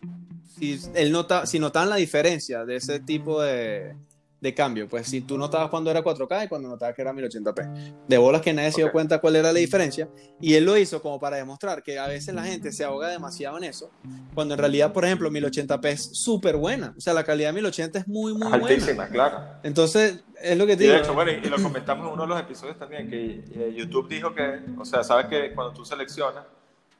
[0.57, 3.95] si, él nota, si notaban la diferencia de ese tipo de,
[4.39, 4.87] de cambio.
[4.87, 8.07] Pues si tú notabas cuando era 4K y cuando notabas que era 1080p.
[8.07, 10.09] De bolas que nadie se dio cuenta cuál era la diferencia.
[10.39, 13.57] Y él lo hizo como para demostrar que a veces la gente se ahoga demasiado
[13.57, 13.89] en eso.
[14.33, 16.93] Cuando en realidad, por ejemplo, 1080p es súper buena.
[16.97, 19.41] O sea, la calidad de 1080 es muy, muy Altísima, claro.
[19.63, 20.95] Entonces, es lo que te digo.
[20.95, 24.07] de hecho, bueno, y lo comentamos en uno de los episodios también, que eh, YouTube
[24.07, 26.45] dijo que, o sea, sabes que cuando tú seleccionas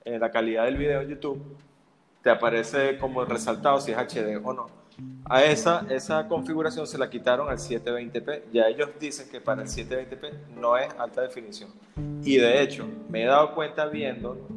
[0.04, 1.58] eh, la calidad del video en YouTube,
[2.23, 4.87] te aparece como resaltado si es HD o no.
[5.26, 8.44] A esa, esa configuración se la quitaron al 720p.
[8.54, 11.70] Ya ellos dicen que para el 720p no es alta definición.
[12.24, 14.48] Y de hecho, me he dado cuenta viendo,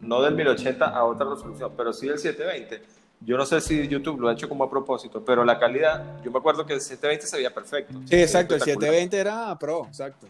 [0.00, 2.82] no del 1080 a otra resolución, pero sí del 720.
[3.20, 6.30] Yo no sé si YouTube lo ha hecho como a propósito, pero la calidad, yo
[6.30, 8.00] me acuerdo que el 720 se veía perfecto.
[8.04, 10.26] Sí, exacto, el 720 era pro, exacto.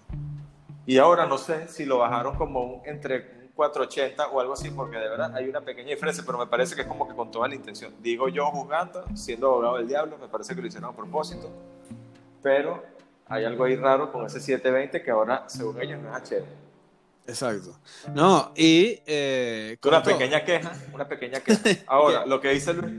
[0.86, 4.96] Y ahora no sé si lo bajaron como un, entre 480 o algo así, porque
[4.98, 7.48] de verdad hay una pequeña diferencia, pero me parece que es como que con toda
[7.48, 7.92] la intención.
[8.00, 11.50] Digo yo juzgando, siendo abogado del diablo, me parece que lo hicieron a propósito,
[12.42, 12.82] pero
[13.26, 16.44] hay algo ahí raro con ese 720 que ahora, según ellos, no es HD.
[17.26, 17.78] Exacto.
[18.12, 19.00] No, y...
[19.06, 21.62] Eh, una pequeña queja, una pequeña queja.
[21.86, 22.92] Ahora, lo que dice Luis,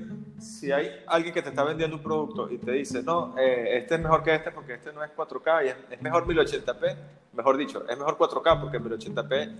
[0.45, 3.95] si hay alguien que te está vendiendo un producto y te dice, no, eh, este
[3.95, 6.95] es mejor que este porque este no es 4K y es, mejor 1080p,
[7.33, 9.55] mejor dicho, es mejor 4K porque en 1080p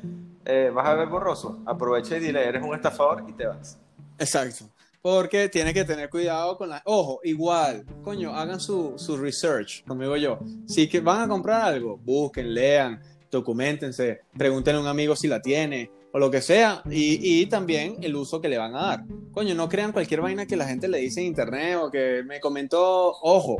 [0.46, 3.78] eh, vas a ver borroso, aprovecha y dile, eres un estafador y te vas.
[4.18, 4.66] Exacto.
[5.02, 6.82] Porque tiene que tener cuidado con la...
[6.86, 10.40] Ojo, igual, coño, hagan su, su research, como digo yo.
[10.66, 15.42] Si que van a comprar algo, busquen, lean, documentense, pregúntenle a un amigo si la
[15.42, 19.04] tiene, o lo que sea, y, y, también el uso que le van a dar.
[19.34, 22.40] Coño, no crean cualquier vaina que la gente le dice en internet o que me
[22.40, 23.58] comentó, ojo,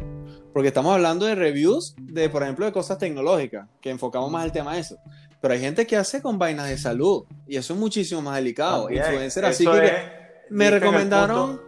[0.54, 4.54] porque estamos hablando de reviews de, por ejemplo, de cosas tecnológicas, que enfocamos más el
[4.54, 4.96] tema de eso.
[5.42, 8.90] Pero hay gente que hace con vainas de salud, y eso es muchísimo más delicado.
[8.90, 9.92] Influencer, así que,
[10.50, 11.60] me recomendaron.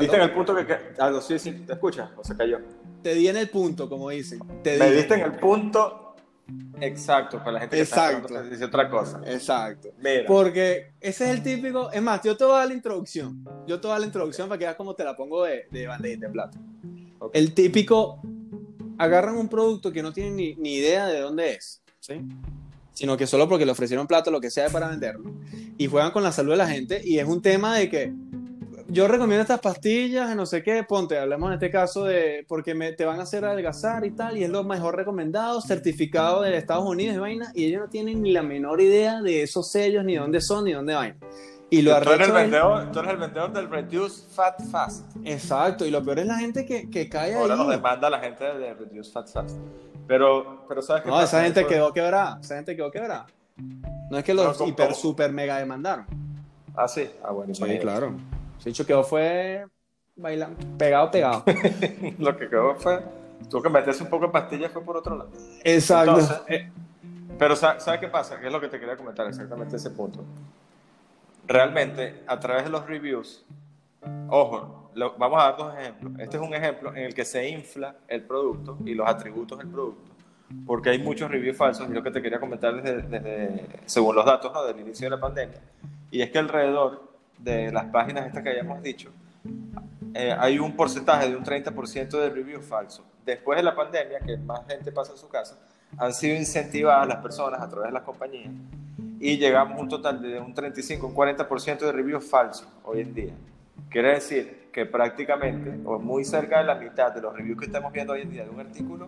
[0.00, 2.60] ¿Viste en el punto que, algo sí, sí, te escuchas o se cayó?
[3.02, 4.38] Te di en el punto, como dicen.
[4.62, 6.01] Te me diste en el punto
[6.80, 8.26] Exacto, para la gente que Exacto.
[8.26, 9.20] está dice otra cosa.
[9.26, 9.90] Exacto.
[10.26, 11.90] Porque ese es el típico.
[11.92, 13.44] Es más, yo te voy a dar la introducción.
[13.66, 15.66] Yo te voy a dar la introducción para que veas cómo te la pongo de,
[15.70, 16.58] de de plata.
[17.32, 18.20] El típico.
[18.98, 22.20] Agarran un producto que no tienen ni, ni, idea de dónde es, ¿sí?
[22.92, 25.32] Sino que solo porque le ofrecieron plata o lo que sea para venderlo.
[25.78, 27.00] Y juegan con la salud de la gente.
[27.04, 28.12] Y es un tema de que
[28.92, 32.92] yo recomiendo estas pastillas, no sé qué, ponte, hablemos en este caso de, porque me,
[32.92, 36.84] te van a hacer adelgazar y tal, y es lo mejor recomendado, certificado de Estados
[36.84, 40.16] Unidos y vaina, y ellos no tienen ni la menor idea de esos sellos, ni
[40.16, 41.16] dónde son, ni dónde vaina.
[41.70, 45.06] Y lo tú, eres el vendedor, tú eres el vendedor del Reduce Fat Fast.
[45.24, 48.44] Exacto, y lo peor es la gente que, que cae Ahora nos demanda la gente
[48.44, 49.56] de Reduce Fat Fast.
[50.06, 53.26] Pero, pero ¿sabes qué No, esa gente quedó quebrada, esa gente quedó quebrada.
[54.10, 56.04] No es que los hiper, super, mega demandaron.
[56.74, 57.08] Ah, sí.
[57.22, 57.54] Ah, bueno.
[57.54, 58.14] Sí, claro.
[58.62, 59.66] Se dicho quedó fue
[60.14, 61.44] bailando, pegado, pegado.
[62.20, 63.02] Lo que quedó fue,
[63.50, 65.30] tuvo que meterse un poco de pastillas fue por otro lado.
[65.64, 66.44] Exacto.
[66.46, 66.70] Eh,
[67.36, 68.38] pero ¿sabes qué pasa?
[68.38, 70.24] ¿Qué es lo que te quería comentar exactamente ese punto?
[71.44, 73.44] Realmente, a través de los reviews,
[74.28, 76.12] ojo, vamos a dar dos ejemplos.
[76.20, 79.66] Este es un ejemplo en el que se infla el producto y los atributos del
[79.66, 80.12] producto,
[80.64, 84.52] porque hay muchos reviews falsos, y lo que te quería comentar desde, según los datos
[84.68, 85.58] del inicio de la pandemia,
[86.12, 87.11] y es que alrededor
[87.42, 89.10] de las páginas estas que hayamos dicho,
[90.14, 93.04] eh, hay un porcentaje de un 30% de review falso.
[93.24, 95.58] Después de la pandemia, que más gente pasa en su casa,
[95.96, 98.52] han sido incentivadas las personas a través de las compañías
[99.20, 103.14] y llegamos a un total de un 35, un 40% de reviews falsos hoy en
[103.14, 103.32] día.
[103.88, 107.92] Quiere decir que prácticamente, o muy cerca de la mitad de los reviews que estamos
[107.92, 109.06] viendo hoy en día de un artículo,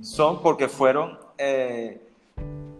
[0.00, 2.00] son porque fueron eh,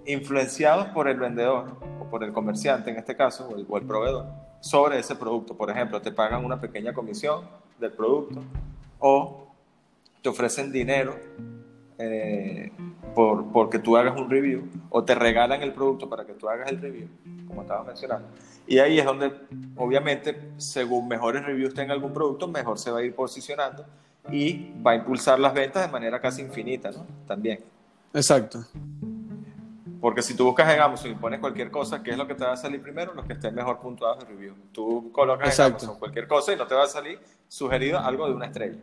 [0.07, 4.98] influenciados por el vendedor o por el comerciante en este caso, o el proveedor sobre
[4.98, 5.55] ese producto.
[5.55, 7.42] Por ejemplo, te pagan una pequeña comisión
[7.79, 8.42] del producto
[8.98, 9.48] o
[10.22, 11.14] te ofrecen dinero
[11.98, 12.72] eh,
[13.14, 16.70] por, porque tú hagas un review o te regalan el producto para que tú hagas
[16.70, 17.09] el review,
[17.46, 18.27] como estaba mencionando.
[18.66, 19.33] Y ahí es donde,
[19.77, 23.85] obviamente, según mejores reviews tenga algún producto, mejor se va a ir posicionando
[24.33, 27.05] y va a impulsar las ventas de manera casi infinita, ¿no?
[27.27, 27.61] También.
[28.14, 28.64] Exacto.
[30.05, 32.45] Porque si tú buscas en Amazon y pones cualquier cosa, ¿qué es lo que te
[32.45, 33.14] va a salir primero?
[33.14, 34.55] Los que estén mejor puntuados de review.
[34.71, 38.35] Tú colocas en Amazon cualquier cosa y no te va a salir sugerido algo de
[38.35, 38.77] una estrella.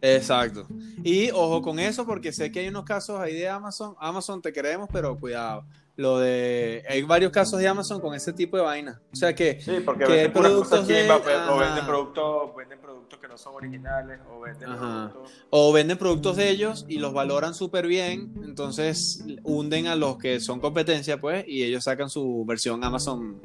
[0.00, 0.66] Exacto.
[1.04, 3.94] Y ojo con eso, porque sé que hay unos casos ahí de Amazon.
[4.00, 5.64] Amazon te queremos, pero cuidado
[6.00, 9.02] lo de hay varios casos de Amazon con ese tipo de vaina.
[9.12, 13.36] O sea que sí porque venden productos de, o venden productos venden productos que no
[13.36, 15.30] son originales o venden productos.
[15.50, 20.40] O venden productos de ellos y los valoran súper bien entonces hunden a los que
[20.40, 23.38] son competencia pues y ellos sacan su versión Amazon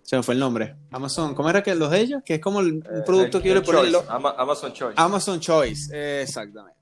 [0.00, 0.76] se me fue el nombre.
[0.90, 2.22] Amazon ¿cómo era que los de ellos?
[2.24, 4.94] que es como el, eh, producto que yo le pongo Amazon Choice.
[4.96, 6.78] Amazon Choice exactamente.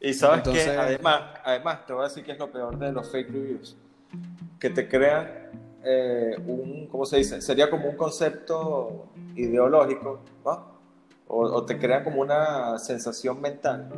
[0.00, 3.10] Y sabes que además además te voy a decir que es lo peor de los
[3.10, 3.76] fake reviews
[4.64, 5.28] que te crean
[5.84, 7.42] eh, un, ¿cómo se dice?
[7.42, 10.72] Sería como un concepto ideológico, ¿no?
[11.26, 13.90] O, te crean como una sensación mental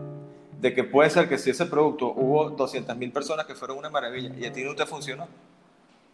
[0.60, 4.34] de que puede ser que si ese producto hubo 200.000 personas que fueron una maravilla
[4.36, 5.28] y a ti no te funcionó,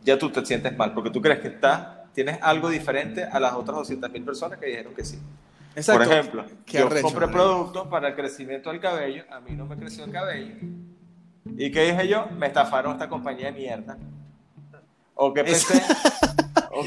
[0.05, 3.55] ya tú te sientes mal, porque tú crees que está, tienes algo diferente a las
[3.55, 5.19] otras 200.000 personas que dijeron que sí.
[5.87, 10.05] Por ejemplo, yo compré productos para el crecimiento del cabello, a mí no me creció
[10.05, 10.57] el cabello.
[11.57, 12.27] ¿Y qué dije yo?
[12.37, 13.97] Me estafaron esta compañía de mierda.
[15.25, 15.81] O qué pensé,
[16.73, 16.83] o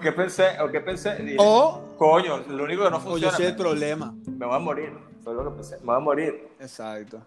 [0.00, 3.34] qué, pensé, o qué pensé, o, coño, lo único que no funciona.
[3.36, 4.14] O yo el problema.
[4.26, 4.92] Me voy a morir.
[5.24, 6.48] fue lo que pensé, me voy a morir.
[6.60, 7.18] Exacto.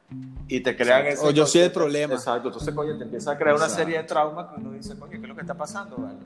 [0.47, 1.25] Y te crean ese.
[1.27, 2.13] O yo soy el problema.
[2.13, 5.11] Exacto, entonces, coño, te empieza a crear una serie de traumas que uno dice, coño,
[5.11, 6.17] ¿qué es lo que está pasando, vale?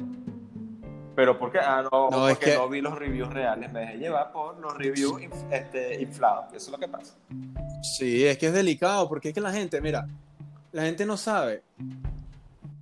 [1.16, 1.60] Pero ¿por qué?
[1.60, 4.58] Ah, no, No, es porque que- no vi los reviews reales, me dejé llevar por
[4.60, 6.46] los reviews inf- este, inflados.
[6.54, 7.14] Eso es lo que pasa.
[7.98, 10.08] Sí, es que es delicado, porque es que la gente, mira,
[10.72, 11.64] la gente no sabe.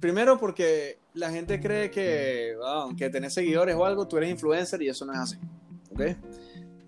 [0.02, 4.82] Primero porque la gente cree que, ah, aunque tenés seguidores o algo, tú eres influencer
[4.82, 5.38] y eso no es así.
[5.92, 6.02] ¿Ok?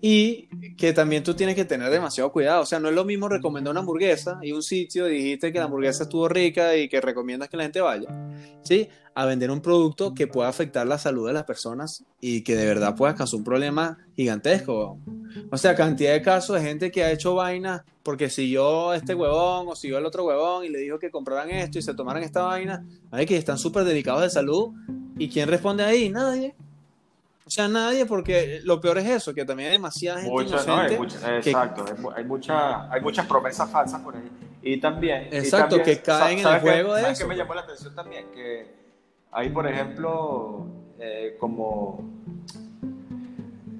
[0.06, 2.60] Y que también tú tienes que tener demasiado cuidado.
[2.60, 5.64] O sea, no es lo mismo recomendar una hamburguesa y un sitio, dijiste que la
[5.64, 8.10] hamburguesa estuvo rica y que recomiendas que la gente vaya,
[8.64, 8.90] ¿sí?
[9.14, 12.66] A vender un producto que pueda afectar la salud de las personas y que de
[12.66, 14.98] verdad pueda causar un problema gigantesco.
[15.50, 19.68] O sea, cantidad de casos de gente que ha hecho vainas porque siguió este huevón
[19.70, 22.42] o siguió el otro huevón y le dijo que compraran esto y se tomaran esta
[22.42, 22.84] vaina.
[23.10, 24.74] Hay que están súper delicados de salud.
[25.16, 26.10] ¿Y quién responde ahí?
[26.10, 26.54] Nadie.
[27.46, 30.76] O sea, nadie, porque lo peor es eso, que también hay demasiada gente Mucha- no,
[30.76, 30.98] hay inocente.
[30.98, 34.30] mucha- que- exacto, hay, mu- hay, mucha- hay muchas promesas falsas por ahí.
[34.62, 35.28] Y también.
[35.30, 37.28] y Exacto, también, que caen en el ¿sabes qué- juego de ¿sabes eso?
[37.28, 38.26] qué me llamó la atención también?
[38.32, 38.74] Que
[39.30, 40.66] hay, por ejemplo,
[40.98, 42.02] eh, como.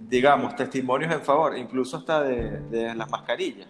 [0.09, 3.66] Digamos, testimonios en favor, incluso hasta de, de las mascarillas.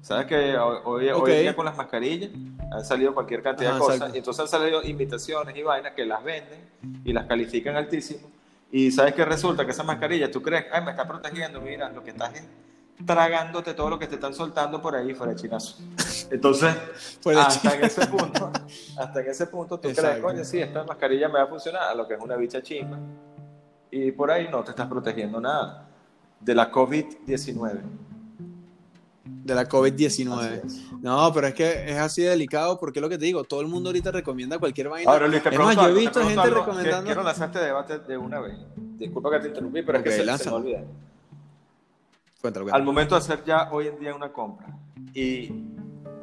[0.00, 2.30] ¿Sabes que hoy, en día con las mascarillas
[2.72, 3.94] han salido cualquier cantidad de cosas?
[3.96, 4.14] exacto.
[4.16, 6.60] Y entonces han salido invitaciones y vainas que las venden
[7.04, 8.30] y las califican altísimo.
[8.70, 12.02] Y sabes que resulta que esa mascarilla, tú crees, ay, me está protegiendo, mira, lo
[12.02, 12.44] que estás es
[13.04, 15.76] tragándote todo lo que te están soltando por ahí fuera de chinazo.
[16.30, 16.74] Entonces,
[17.36, 18.50] hasta en ese punto,
[18.98, 21.94] hasta en ese punto tú crees, coño, sí, esta mascarilla me va a funcionar, a
[21.94, 22.98] lo que es una bicha chimba.
[23.90, 25.88] Y por ahí no te estás protegiendo nada
[26.40, 27.80] de la COVID-19.
[29.26, 30.38] De la COVID-19.
[30.38, 30.92] Así es.
[31.00, 33.60] No, pero es que es así de delicado porque es lo que te digo, todo
[33.60, 35.10] el mundo ahorita recomienda cualquier vaina.
[35.10, 36.60] Ahora, Luis, te es más, pregunto yo he visto gente algo.
[36.60, 37.04] recomendando...
[37.04, 38.56] Quiero lanzar este debate de una vez.
[38.76, 40.84] Disculpa que te interrumpí, pero es que se, se me olvida.
[42.40, 44.66] Cuéntalo, Al momento de hacer ya hoy en día una compra
[45.14, 45.52] y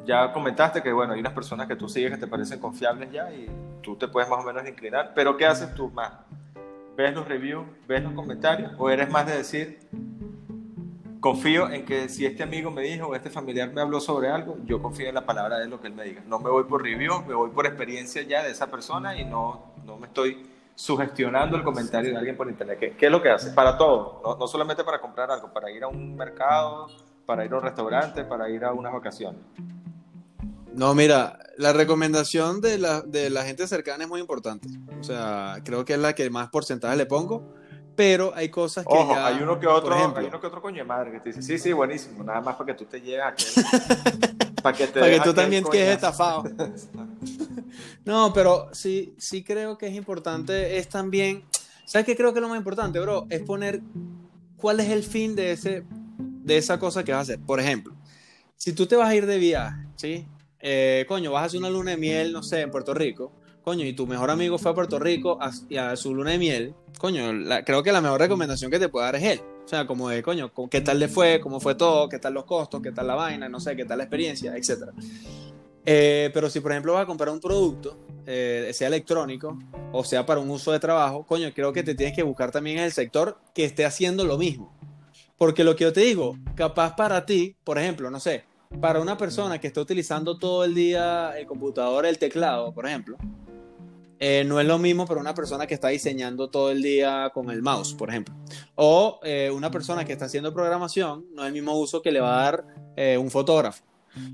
[0.06, 3.32] ya comentaste que bueno, hay unas personas que tú sigues que te parecen confiables ya
[3.32, 3.48] y
[3.82, 6.12] tú te puedes más o menos inclinar, pero ¿qué haces tú más?
[6.96, 9.80] ¿Ves los reviews, ves los comentarios o eres más de decir
[11.24, 14.82] confío en que si este amigo me dijo este familiar me habló sobre algo, yo
[14.82, 16.22] confío en la palabra de lo que él me diga.
[16.26, 19.72] No me voy por review, me voy por experiencia ya de esa persona y no,
[19.86, 22.76] no me estoy sugestionando el comentario de alguien por internet.
[22.78, 23.52] ¿Qué, qué es lo que hace?
[23.52, 26.88] Para todo, no, no solamente para comprar algo, para ir a un mercado,
[27.24, 29.40] para ir a un restaurante, para ir a unas vacaciones.
[30.74, 34.68] No, mira, la recomendación de la, de la gente cercana es muy importante.
[35.00, 37.54] O sea, creo que es la que más porcentaje le pongo,
[37.96, 40.46] pero hay cosas que Ojo, ya, hay uno que otro, por ejemplo, hay uno que
[40.46, 42.84] otro coño de madre que te dice, sí, sí, buenísimo, nada más para que tú
[42.86, 43.44] te lleves a que,
[44.62, 46.44] para que te para que tú aquel también quedes estafado.
[48.04, 51.44] No, pero sí, sí creo que es importante, es también,
[51.86, 53.26] ¿sabes qué creo que es lo más importante, bro?
[53.30, 53.80] Es poner
[54.56, 55.84] cuál es el fin de, ese,
[56.18, 57.38] de esa cosa que vas a hacer.
[57.40, 57.94] Por ejemplo,
[58.56, 60.26] si tú te vas a ir de viaje, ¿sí?
[60.60, 63.32] Eh, coño, vas a hacer una luna de miel, no sé, en Puerto Rico,
[63.64, 66.74] coño, y tu mejor amigo fue a Puerto Rico y a su luna de miel,
[66.98, 67.30] coño,
[67.64, 69.40] creo que la mejor recomendación que te puede dar es él.
[69.64, 71.40] O sea, como de, coño, ¿cómo- ¿qué tal le fue?
[71.40, 72.08] ¿Cómo fue todo?
[72.08, 72.82] ¿Qué tal los costos?
[72.82, 73.48] ¿Qué tal la vaina?
[73.48, 74.54] No sé, ¿qué tal la experiencia?
[74.54, 74.92] Etcétera.
[75.86, 79.58] Eh, pero si, por ejemplo, vas a comprar un producto, eh, sea electrónico
[79.92, 82.78] o sea para un uso de trabajo, coño, creo que te tienes que buscar también
[82.78, 84.72] en el sector que esté haciendo lo mismo.
[85.36, 88.44] Porque lo que yo te digo, capaz para ti, por ejemplo, no sé,
[88.80, 93.16] para una persona que está utilizando todo el día el computador, el teclado, por ejemplo,
[94.18, 97.50] eh, no es lo mismo para una persona que está diseñando todo el día con
[97.50, 98.34] el mouse, por ejemplo.
[98.76, 102.20] O eh, una persona que está haciendo programación, no es el mismo uso que le
[102.20, 102.64] va a dar
[102.96, 103.82] eh, un fotógrafo.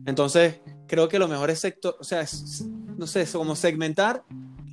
[0.07, 2.65] Entonces, creo que lo mejor es sector, o sea, es-
[2.97, 4.23] no sé, es como segmentar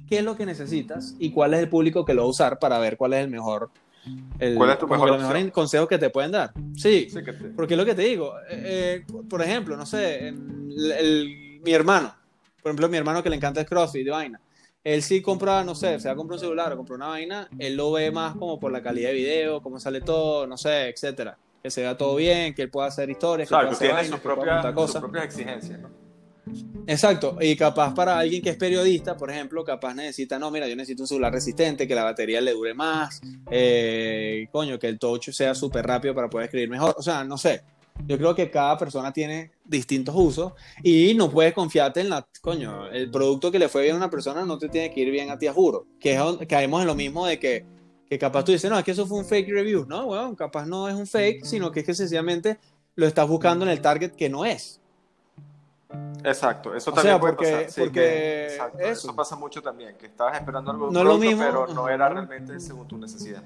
[0.10, 2.60] qué es lo que necesitas y cuál es el público que lo va a usar
[2.60, 3.70] para ver cuál es el mejor,
[4.40, 6.54] el, ¿Cuál es tu mejor consejos que te pueden dar.
[6.76, 8.34] Sí, Sí, que te- porque es lo que te digo,
[9.30, 12.14] por ejemplo, no sé, el- el- mi hermano,
[12.62, 14.42] por ejemplo, mi hermano que le encanta el CrossFit de vaina,
[14.84, 17.50] él sí compra, no sé, se va a comprar un celular o compra una vaina,
[17.60, 20.90] él lo ve más como por la calidad de video, cómo sale todo, no sé,
[20.90, 21.38] etcétera.
[21.62, 23.88] Que se vea todo bien, que él pueda hacer historias, que Claro, pueda que hacer
[23.88, 26.08] tiene vainas, sus que pueda propias, sus propias exigencias, ¿no?
[26.90, 30.76] Exacto, y capaz para alguien que es periodista, por ejemplo, capaz necesita, no, mira, yo
[30.78, 35.32] necesito un celular resistente, que la batería le dure más, eh, coño, que el touch
[35.32, 37.62] sea súper rápido para poder escribir mejor, o sea, no sé,
[38.06, 42.88] yo creo que cada persona tiene distintos usos y no puedes confiarte en la, coño,
[42.88, 45.30] el producto que le fue bien a una persona no te tiene que ir bien
[45.32, 47.66] a ti, a juro, que es caemos en lo mismo de que,
[48.10, 50.66] que capaz tú dices, no, es que eso fue un fake review, no, bueno, capaz
[50.66, 52.58] no es un fake, sino que es que sencillamente
[52.96, 54.80] lo estás buscando en el target que no es.
[56.24, 57.72] Exacto, eso O también sea, puede porque- pasar.
[57.72, 58.92] Sí, porque que- exacto, eso.
[59.08, 59.16] eso.
[59.16, 61.74] pasa mucho también, que estabas esperando algo de un No es lo producto, mismo, pero
[61.74, 63.44] no era realmente según tu necesidad.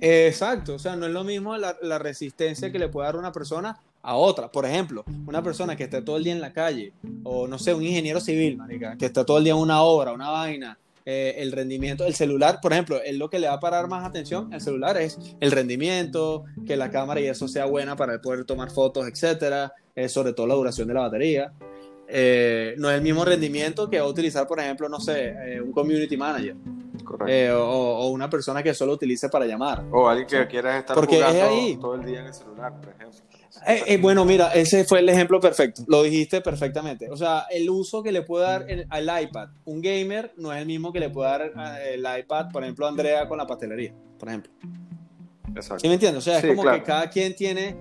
[0.00, 3.78] Exacto, o sea, no es lo mismo la, resistencia que le puede dar una persona
[4.02, 4.50] a otra.
[4.50, 6.92] Por ejemplo, una persona que está todo el día en la calle,
[7.24, 10.12] o no sé, un ingeniero civil, marica, que está todo el día en una obra,
[10.12, 13.60] una vaina, eh, el rendimiento, el celular, por ejemplo, es lo que le va a
[13.60, 17.96] parar más atención, el celular es el rendimiento, que la cámara y eso sea buena
[17.96, 21.52] para poder tomar fotos, etcétera, eh, sobre todo la duración de la batería.
[22.06, 25.72] Eh, no es el mismo rendimiento que va a utilizar, por ejemplo, no sé, un
[25.72, 26.56] community manager.
[27.10, 29.84] O, o, una persona que solo utilice para llamar.
[29.90, 31.76] O alguien que quiera estar Porque jugando ahí.
[31.80, 33.18] todo el día en el celular, por ejemplo.
[33.66, 35.82] Eh, eh, bueno, mira, ese fue el ejemplo perfecto.
[35.86, 37.10] Lo dijiste perfectamente.
[37.10, 40.66] O sea, el uso que le puede dar al iPad un gamer no es el
[40.66, 44.28] mismo que le puede dar eh, el iPad, por ejemplo, Andrea con la pastelería, por
[44.28, 44.52] ejemplo.
[45.54, 45.80] Exacto.
[45.80, 46.26] ¿Sí me entiendes?
[46.26, 47.76] O sea, es como que cada quien tiene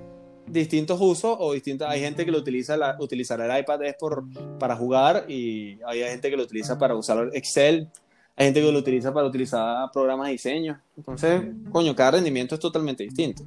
[0.47, 1.89] distintos usos o distintas.
[1.89, 4.23] Hay gente que lo utiliza, la, utilizar el iPad es por,
[4.57, 7.89] para jugar y hay gente que lo utiliza para usar Excel.
[8.39, 10.79] Hay gente que lo utiliza para utilizar programas de diseño.
[10.95, 13.43] Entonces, coño, cada rendimiento es totalmente distinto.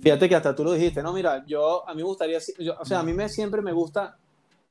[0.00, 3.00] Fíjate que hasta tú lo dijiste, no, mira, yo a mí me gustaría, o sea,
[3.00, 4.16] a mí me, siempre me gusta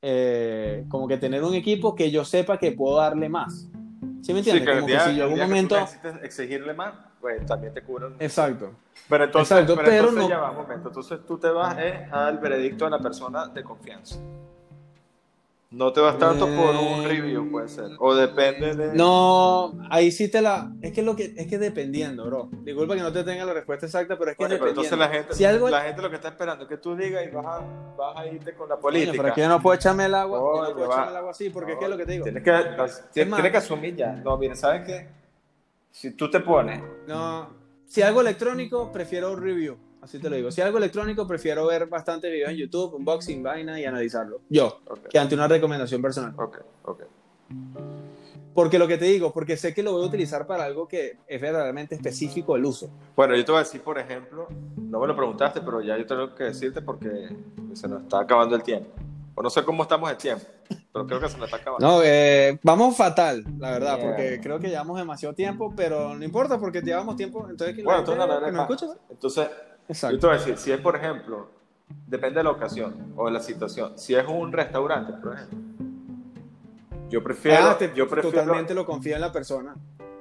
[0.00, 3.68] eh, como que tener un equipo que yo sepa que puedo darle más.
[4.22, 4.66] ¿Sí me entiendes?
[4.66, 5.76] como que si yo algún momento
[6.22, 8.14] exigirle más, pues también te cubren.
[8.18, 8.70] Exacto.
[9.10, 10.28] Pero entonces, Exacto, pero, pero entonces no...
[10.30, 10.88] ya va un momento.
[10.88, 14.18] Entonces tú te vas eh, al veredicto de la persona de confianza.
[15.68, 17.86] No te vas tanto por un Eh, review, puede ser.
[17.98, 18.94] O depende de.
[18.94, 20.72] No, ahí sí te la.
[20.80, 22.48] Es que lo que es que dependiendo, bro.
[22.62, 24.82] Disculpa que no te tenga la respuesta exacta, pero es que pero dependiendo.
[24.82, 27.24] entonces la gente, Si algo- la gente lo que está esperando es que tú digas
[27.26, 27.60] y vas a,
[27.98, 29.12] vas a irte con la política.
[29.16, 30.38] pero es que yo no puedo echarme el agua.
[30.38, 30.94] yo no puedo va.
[30.94, 32.22] echarme el agua así, porque es que es lo que te digo.
[32.24, 32.52] Tienes que,
[33.12, 34.12] tienes que asumir ya.
[34.12, 35.08] No, mira, ¿sabes qué?
[35.90, 36.80] Si tú te pones.
[37.08, 37.48] No,
[37.86, 39.76] si algo electrónico, prefiero un review.
[40.06, 40.52] Así te lo digo.
[40.52, 44.40] Si algo electrónico, prefiero ver bastantes videos en YouTube, unboxing, vaina y analizarlo.
[44.48, 46.32] Yo, Ok, que ante una recomendación personal.
[46.36, 47.02] ok, ok.
[48.54, 51.18] Porque lo que te digo, porque sé que lo voy a utilizar para algo que
[51.26, 52.88] es verdaderamente específico el uso.
[53.16, 54.46] Bueno, yo te voy a decir, por ejemplo,
[54.76, 57.36] no me lo preguntaste, pero ya yo tengo que decirte porque
[57.74, 58.90] se nos está acabando el tiempo.
[59.34, 60.46] O no sé cómo estamos de tiempo,
[60.92, 61.84] pero creo que se nos está acabando.
[61.86, 64.08] No, eh, vamos fatal, la verdad, Bien.
[64.08, 67.46] porque creo que llevamos demasiado tiempo, pero no importa porque llevamos tiempo.
[67.50, 69.50] Entonces, bueno, entonces, la verdad nos es escucha,
[69.88, 70.18] Entonces, yo Exacto.
[70.18, 71.48] te voy a decir, si es, por ejemplo,
[72.06, 73.96] depende de la ocasión o de la situación.
[73.98, 75.58] Si es un restaurante, por ejemplo,
[77.08, 79.74] yo prefiero, Ah, te- yo prefiero totalmente lo confío en la persona.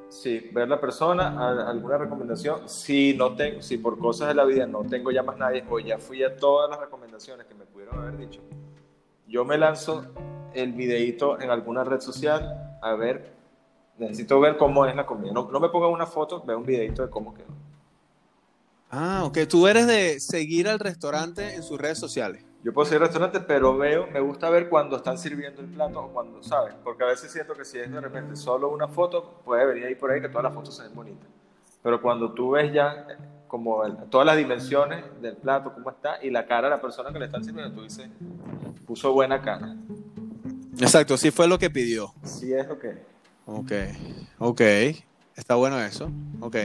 [0.09, 2.69] Sí, ver la persona, a- alguna recomendación.
[2.69, 5.79] Si no tengo, si por cosas de la vida no tengo ya más nadie, o
[5.79, 8.41] ya fui a todas las recomendaciones que me pudieron haber dicho,
[9.27, 10.05] yo me lanzo
[10.53, 13.33] el videito en alguna red social a ver,
[13.97, 15.33] necesito ver cómo es la comida.
[15.33, 17.47] No, no me ponga una foto, veo un videito de cómo quedó.
[18.97, 19.39] Ah, ok.
[19.49, 22.45] Tú eres de seguir al restaurante en sus redes sociales.
[22.63, 26.07] Yo puedo seguir restaurantes, pero veo, me gusta ver cuando están sirviendo el plato o
[26.13, 26.73] cuando, ¿sabes?
[26.81, 29.95] Porque a veces siento que si es de repente solo una foto, puede venir ahí
[29.95, 31.27] por ahí que todas las fotos se ven bonitas.
[31.83, 33.17] Pero cuando tú ves ya eh,
[33.49, 37.11] como el- todas las dimensiones del plato, cómo está, y la cara de la persona
[37.11, 38.07] que le están sirviendo, tú dices,
[38.87, 39.75] puso buena cara.
[40.79, 42.13] Exacto, sí fue lo que pidió.
[42.23, 42.95] Sí es lo que.
[43.45, 43.71] Ok,
[44.39, 44.61] ok.
[45.35, 46.09] Está bueno eso.
[46.39, 46.55] Ok.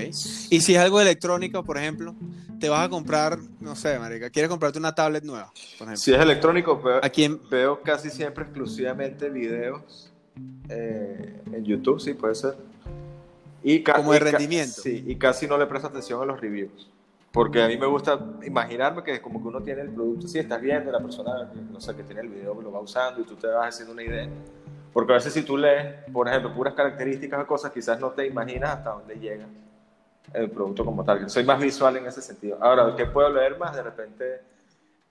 [0.51, 2.15] Y si es algo electrónico, por ejemplo,
[2.61, 5.97] te vas a comprar, no sé, marica, quieres comprarte una tablet nueva, por ejemplo.
[5.97, 7.41] Si es electrónico, veo, ¿A quién?
[7.51, 10.13] veo casi siempre exclusivamente videos
[10.69, 12.57] eh, en YouTube, sí, puede ser.
[13.63, 14.81] Y Como de rendimiento.
[14.83, 16.89] Sí, y casi no le presto atención a los reviews.
[17.33, 20.61] Porque a mí me gusta imaginarme que como que uno tiene el producto, sí, estás
[20.61, 23.47] viendo, la persona, no sé, que tiene el video, lo va usando y tú te
[23.47, 24.29] vas haciendo una idea.
[24.93, 28.27] Porque a veces si tú lees, por ejemplo, puras características o cosas, quizás no te
[28.27, 29.47] imaginas hasta dónde llega
[30.35, 31.29] el producto como tal.
[31.31, 32.59] Soy más visual en ese sentido.
[32.61, 33.75] Ahora, ¿qué puedo leer más?
[33.77, 34.41] De repente,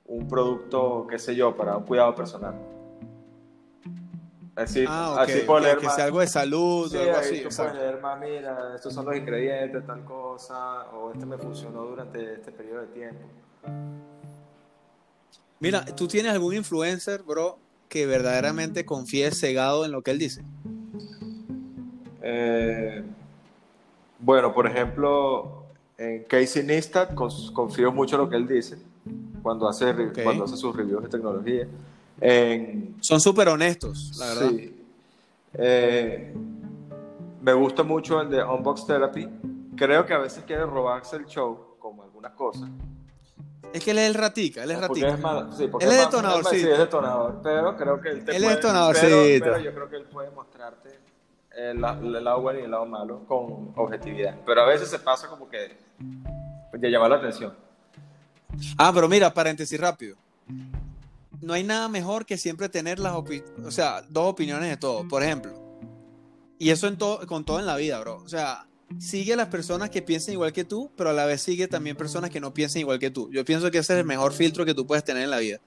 [0.06, 2.56] un producto, qué sé yo, para un cuidado personal.
[4.56, 5.20] Así, Ah, ok.
[5.20, 5.96] así puedo ok, leer que más.
[5.96, 7.42] sea algo de salud Sí, o algo así.
[7.44, 11.84] tú puedes leer más, mira, estos son los ingredientes, tal cosa, o este me funcionó
[11.86, 13.26] durante este periodo de tiempo.
[15.62, 17.58] Mira, ¿tú tienes algún influencer, bro,
[17.90, 20.44] que verdaderamente confíe cegado en lo que él dice?
[22.22, 23.04] Eh,
[24.20, 25.64] bueno, por ejemplo,
[25.98, 28.78] en Casey Neistat confío mucho en lo que él dice
[29.42, 30.20] cuando hace, re- Ok.
[30.24, 31.68] cuando hace sus reviews de tecnología.
[32.22, 34.50] En, Son súper honestos, la verdad.
[34.50, 34.76] Sí.
[35.54, 36.34] Eh,
[37.42, 39.28] me gusta mucho el de Unbox Therapy.
[39.78, 42.70] Creo que a veces quiere robarse el show, como algunas cosas.
[43.74, 45.16] Es que él es el ratica, él es Porque ratica.
[45.16, 46.56] es más- sí, Él es detonadorcito.
[46.56, 49.08] Sí, es detonador, pero creo que él te Él es puede- detonadorcito.
[49.08, 51.00] Pero, pero yo creo que él puede mostrarte
[51.56, 54.36] el, la- el lado bueno y el lado malo con objetividad.
[54.46, 55.78] Pero a veces se pasa como que
[56.74, 57.54] de llamar la atención.
[58.78, 60.18] Ah, pero mira, paréntesis rápido.
[61.42, 65.08] No hay nada mejor que siempre tener las opi- o sea, dos opiniones de todo.
[65.08, 65.54] Por ejemplo,
[66.58, 68.16] y eso en todo, con todo en la vida, bro.
[68.18, 68.66] O sea,
[68.98, 71.96] sigue a las personas que piensen igual que tú, pero a la vez sigue también
[71.96, 73.30] personas que no piensen igual que tú.
[73.32, 75.60] Yo pienso que ese es el mejor filtro que tú puedes tener en la vida.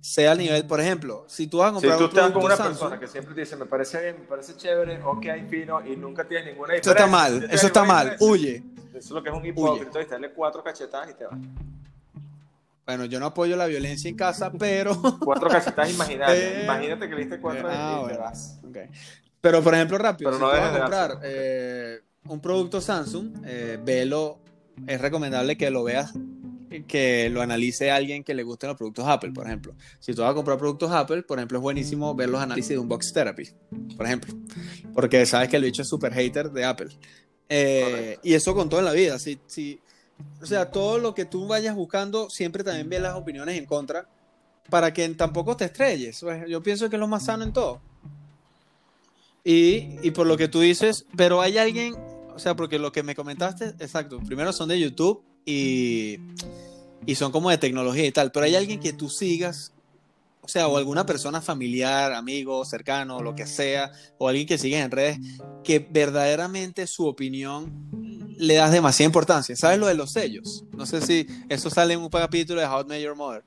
[0.00, 2.44] Sea al nivel, por ejemplo, si tú vas a comprar si tú un estás con
[2.44, 5.86] una Samsung, persona que siempre te dice, me parece bien, me parece chévere, ok, fino,
[5.86, 7.04] y nunca tienes ninguna eso diferencia.
[7.04, 8.62] está mal, te eso está mal, "Oye, huye.
[8.90, 11.38] Eso es lo que es un hipócrita, y darle cuatro cachetadas y te vas.
[12.86, 15.00] Bueno, yo no apoyo la violencia en casa, pero...
[15.20, 16.64] Cuatro cachetadas imaginarias.
[16.64, 18.18] Imagínate que le diste cuatro Ah, y te bueno.
[18.24, 18.58] vas.
[19.40, 23.78] Pero por ejemplo, rápido, Pero si no vas a comprar eh, un producto Samsung, eh,
[23.82, 24.38] velo,
[24.86, 26.12] es recomendable que lo veas,
[26.86, 29.74] que lo analice alguien que le gusten los productos Apple, por ejemplo.
[29.98, 32.78] Si tú vas a comprar productos Apple, por ejemplo, es buenísimo ver los análisis de
[32.78, 33.48] Unbox Therapy,
[33.96, 34.34] por ejemplo,
[34.94, 36.90] porque sabes que el bicho es súper hater de Apple.
[37.48, 39.18] Eh, y eso con todo en la vida.
[39.18, 39.80] Si, si,
[40.40, 44.08] o sea, todo lo que tú vayas buscando, siempre también ve las opiniones en contra
[44.70, 46.20] para que tampoco te estrelles.
[46.20, 47.80] Pues, Yo pienso que es lo más sano en todo.
[49.42, 51.96] Y, y por lo que tú dices, pero hay alguien,
[52.40, 56.16] o sea, porque lo que me comentaste, exacto, primero son de YouTube y,
[57.04, 59.74] y son como de tecnología y tal, pero hay alguien que tú sigas,
[60.40, 64.82] o sea, o alguna persona familiar, amigo, cercano, lo que sea, o alguien que sigues
[64.82, 65.18] en redes,
[65.62, 67.70] que verdaderamente su opinión
[68.38, 69.54] le das demasiada importancia.
[69.54, 70.64] ¿Sabes lo de los sellos?
[70.72, 73.44] No sé si eso sale en un capítulo de How Met Your Mother.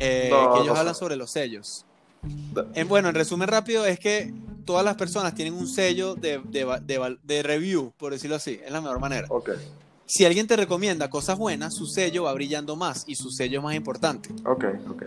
[0.00, 0.98] Eh, No, que ellos no hablan sé.
[0.98, 1.86] sobre los sellos.
[2.74, 4.32] En, bueno, en resumen rápido, es que
[4.64, 8.70] todas las personas tienen un sello de, de de de review, por decirlo así, es
[8.70, 9.26] la mejor manera.
[10.04, 13.64] Si alguien te recomienda cosas buenas, su sello va brillando más y su sello es
[13.64, 14.28] más importante.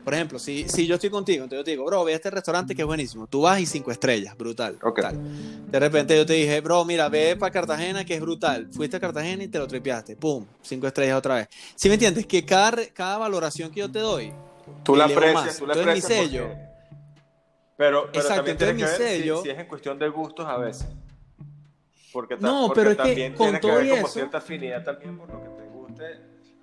[0.04, 2.32] Por ejemplo, si, si yo estoy contigo, entonces yo te digo, bro, ve a este
[2.32, 3.28] restaurante que es buenísimo.
[3.28, 4.78] Tú vas y cinco estrellas, brutal.
[5.04, 5.72] Tal.
[5.72, 8.68] De repente yo te dije, bro, mira, ve para Cartagena que es brutal.
[8.72, 10.16] Fuiste a Cartagena y te lo tripeaste.
[10.16, 11.50] Pum, cinco estrellas otra vez.
[11.76, 12.26] ¿Sí me entiendes?
[12.26, 14.34] Que cada, cada valoración que yo te doy,
[14.84, 16.20] Tú la aprecias, tú la Entonces, mi aprecias.
[16.32, 16.75] sello- porque-
[17.78, 20.10] Pero, pero Exacto, también tiene que ver mi si- sello- si, es en cuestión de
[20.10, 20.88] gustos a veces.
[22.14, 24.02] Porque, ta- No, porque pero es que también con tiene que todo ver y como
[24.02, 26.04] eso- cierta afinidad también por lo que te guste.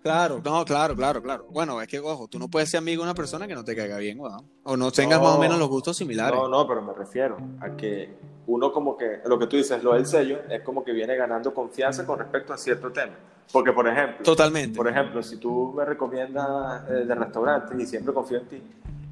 [0.03, 1.47] Claro, no, claro, claro, claro.
[1.51, 3.77] Bueno, es que, ojo, tú no puedes ser amigo de una persona que no te
[3.77, 4.19] caiga bien.
[4.65, 5.27] O no tengas No.
[5.29, 6.35] más o menos los gustos similares.
[6.37, 8.13] No, no, pero me refiero a que
[8.49, 11.55] uno como que, lo que tú dices, lo del sello, es como que viene ganando
[11.55, 13.13] confianza con respecto a cierto tema.
[13.53, 14.77] Porque, por ejemplo, Totalmente.
[14.77, 18.63] por ejemplo, si tú me recomiendas eh, de restaurantes y siempre confío en ti,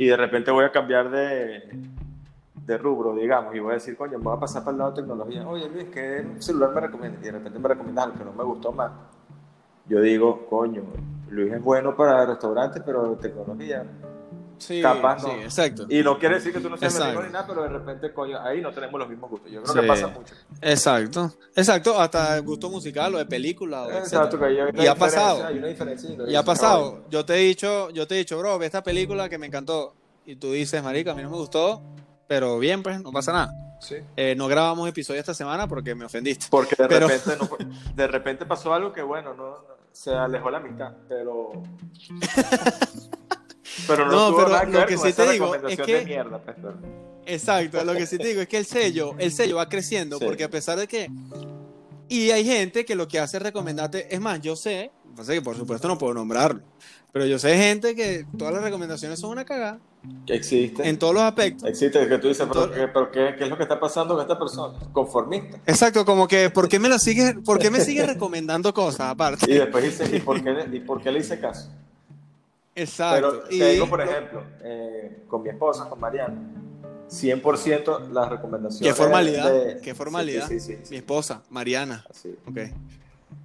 [0.01, 1.63] y de repente voy a cambiar de,
[2.55, 4.93] de rubro, digamos, y voy a decir, coño, me voy a pasar para el lado
[4.93, 5.47] de tecnología.
[5.47, 7.21] Oye, Luis, ¿qué celular me recomiendas?
[7.21, 8.93] Y de repente me recomiendas algo que no me gustó más.
[9.87, 10.85] Yo digo, coño,
[11.29, 13.85] Luis es bueno para restaurantes, pero tecnología.
[14.61, 15.43] Sí, capaz sí, no.
[15.43, 15.87] exacto.
[15.89, 17.23] Y no quiere decir que tú no seas Exacto.
[17.23, 19.51] ni nada, pero de repente, coño, ahí no tenemos los mismos gustos.
[19.51, 19.81] Yo creo Sí.
[19.81, 20.35] que pasa mucho.
[20.61, 23.83] Exacto, exacto, hasta el gusto musical o de película.
[23.83, 25.47] o Exacto, que hay una Y ha pasado.
[25.47, 26.11] Hay una diferencia.
[26.29, 27.05] Y ha pasado.
[27.11, 29.95] Yo te he dicho, yo te he dicho, bro, ve esta película que me encantó.
[30.27, 31.83] Y tú dices, marica, a mí no me gustó,
[32.29, 33.53] pero bien, pues, no pasa nada.
[33.81, 33.97] Sí.
[34.15, 36.47] Eh, no grabamos episodio esta semana porque me ofendiste.
[36.51, 37.49] Porque de Pero- repente, no
[37.95, 39.57] de repente pasó algo que, bueno, no,
[39.91, 41.51] se alejó la amistad, pero...
[43.87, 45.55] pero no, No, tuvo pero nada que lo ver que con sí esa te digo
[45.55, 46.39] es que- de mierda.
[46.43, 46.57] pues,
[47.27, 50.25] Exacto, lo que sí te digo es que el sello, el sello va creciendo Sí.
[50.25, 51.09] porque a pesar de que
[52.09, 55.43] y hay gente que lo que hace es recomendarte, es más, yo sé, pasa que
[55.43, 56.61] por supuesto no puedo nombrarlo,
[57.13, 59.79] pero yo sé gente que todas las recomendaciones son una cagada
[60.27, 60.89] que existe.
[60.89, 61.69] en todos los aspectos.
[61.69, 64.23] Existe, que tú dices, pero, ¿qué, pero qué, qué es lo que está pasando con
[64.23, 64.77] esta persona?
[64.93, 65.59] Conformista.
[65.67, 69.47] Exacto, como que ¿por qué me la sigues, por qué me sigues recomendando cosas aparte?
[69.49, 71.71] Y después dice, ¿y por qué, y por qué le hice caso?
[72.75, 73.43] Exacto.
[73.43, 76.37] Pero y te digo, por ejemplo, eh, con mi esposa, con Mariana,
[77.09, 78.95] 100% las recomendaciones.
[78.95, 80.47] qué formalidad, de- qué formalidad.
[80.49, 82.05] Sí, sí, sí, Mi esposa, Mariana.
[82.09, 82.37] así.
[82.49, 82.59] Ok.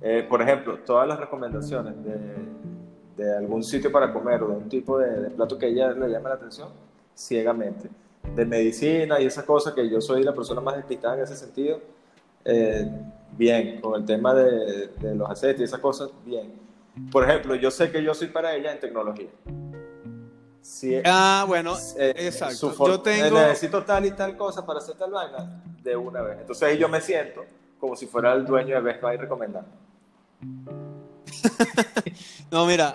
[0.02, 4.70] Eh, por ejemplo, todas las recomendaciones de, de algún sitio para comer o de un
[4.70, 6.70] tipo de, de plato que a ella le llame la atención,
[7.16, 7.90] ciegamente.
[8.36, 11.80] De medicina y esas cosas, que yo soy la persona más despistada en ese sentido,
[12.44, 12.88] eh,
[13.38, 13.80] bien.
[13.82, 16.54] Con el tema de, de los aceites y esas cosas, bien.
[17.12, 19.30] Por ejemplo, yo sé que yo soy para ella en tecnología.
[20.62, 22.74] Si, Ah, bueno, eh, exacto.
[22.88, 26.40] Yo tengo eh, necesito tal y tal cosa para hacer tal vaina de una vez.
[26.42, 27.46] Entonces ahí yo me siento
[27.80, 29.70] como si fuera el dueño de Best Buy recomendando.
[32.52, 32.94] No, mira,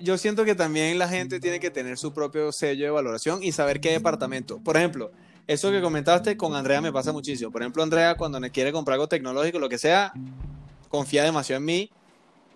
[0.00, 3.52] yo siento que también la gente tiene que tener su propio sello de valoración y
[3.52, 4.58] saber qué departamento.
[4.58, 5.12] Por ejemplo,
[5.46, 7.52] eso que comentaste con Andrea me pasa muchísimo.
[7.52, 10.12] Por ejemplo, Andrea cuando me quiere comprar algo tecnológico, lo que sea,
[10.88, 11.90] confía demasiado en mí.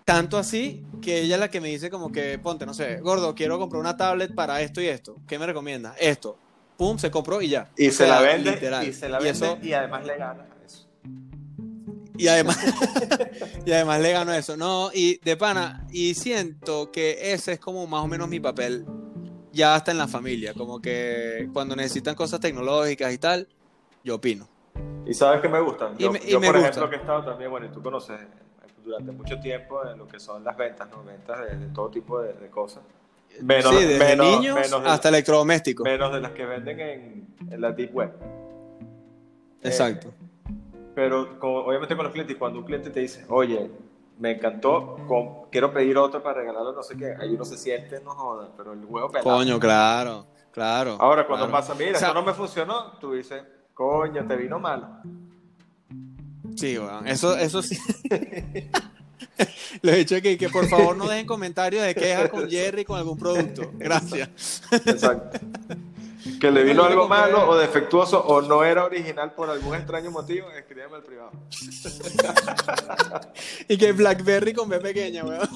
[0.07, 3.35] Tanto así que ella es la que me dice como que, ponte, no sé, gordo,
[3.35, 5.17] quiero comprar una tablet para esto y esto.
[5.27, 5.97] ¿Qué me recomienda?
[5.99, 6.39] Esto.
[6.77, 7.73] Pum, se compró y ya.
[7.77, 8.87] Y O se sea, la vende, literal.
[8.87, 10.87] y se la Y vende, eso- y además le gana eso.
[12.17, 12.57] Y además,
[13.67, 14.57] y además le gano eso.
[14.57, 18.87] No, y de pana, y siento que ese es como más o menos mi papel
[19.53, 20.55] ya hasta en la familia.
[20.55, 23.49] Como que cuando necesitan cosas tecnológicas y tal,
[24.05, 24.49] yo opino.
[25.05, 25.95] Y sabes que me gustan.
[25.99, 26.71] Y Yo, me- y yo, me por gusta.
[26.71, 28.21] ejemplo, que he estado también, bueno, y tú conoces
[28.87, 31.03] durante mucho tiempo en lo que son las ventas, ¿no?
[31.05, 32.83] Ventas de, de todo tipo de, de cosas.
[33.43, 35.85] Menos, sí, desde menos, niños menos de, hasta electrodomésticos.
[35.85, 38.13] menos de las que venden en, en la Deep Web.
[39.63, 40.13] Exacto.
[40.95, 43.71] Pero como- obviamente con los clientes, cuando un cliente te dice, oye,
[44.19, 44.97] me encantó,
[45.51, 48.73] quiero pedir otro para regalarlo, no sé qué, ahí uno se siente, no joda, pero
[48.73, 49.37] el huevo pelado.
[49.37, 50.97] Coño, claro, claro.
[50.99, 51.61] Ahora, cuando claro.
[51.61, 53.43] pasa, mira, O sea, esto no me funcionó, tú dices,
[53.75, 55.03] coño, te vino mal.
[56.57, 57.07] Sí, weón.
[57.07, 57.79] Eso, eso sí.
[59.83, 62.99] Lo he dicho aquí, que por favor no dejen comentarios de quejas con Jerry con
[62.99, 63.71] algún producto.
[63.75, 64.63] Gracias.
[64.73, 65.39] Exacto.
[66.41, 70.51] que le vino algo malo o defectuoso o no era original por algún extraño motivo,
[70.51, 71.33] escríbeme al privado.
[73.69, 75.49] Y que Blackberry con B pequeña, weón.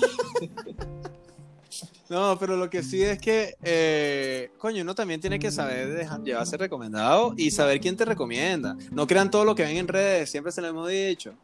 [2.09, 6.23] No, pero lo que sí es que, eh, coño, uno también tiene que saber dejar-
[6.23, 8.77] llevarse recomendado y saber quién te recomienda.
[8.91, 11.35] No crean todo lo que ven en redes, siempre se lo hemos dicho.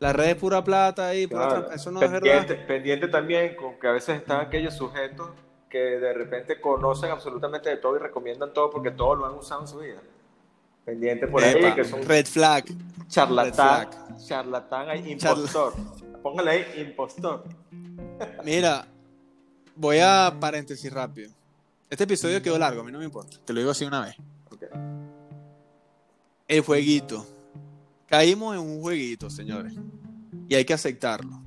[0.00, 1.70] La red es pura plata y pura Claro.
[1.72, 2.46] Eso no es verdad.
[2.66, 5.30] pendiente también con que a veces están aquellos sujetos
[5.70, 9.62] que de repente conocen absolutamente de todo y recomiendan todo porque todo lo han usado
[9.62, 10.00] en su vida.
[10.84, 12.64] Pendiente por ahí, que son Red flag.
[13.08, 15.72] charlatán, red charlatán, hay impostor.
[16.22, 17.44] Póngale ahí, impostor.
[18.44, 18.86] Mira,
[19.76, 21.30] voy a paréntesis rápido.
[21.90, 23.36] Este episodio quedó largo, a mí no me importa.
[23.44, 24.16] Te lo digo así una vez.
[24.50, 24.62] Ok.
[26.48, 27.26] El jueguito.
[28.08, 29.72] Caímos en un jueguito, señores.
[30.48, 31.40] Y hay que aceptarlo.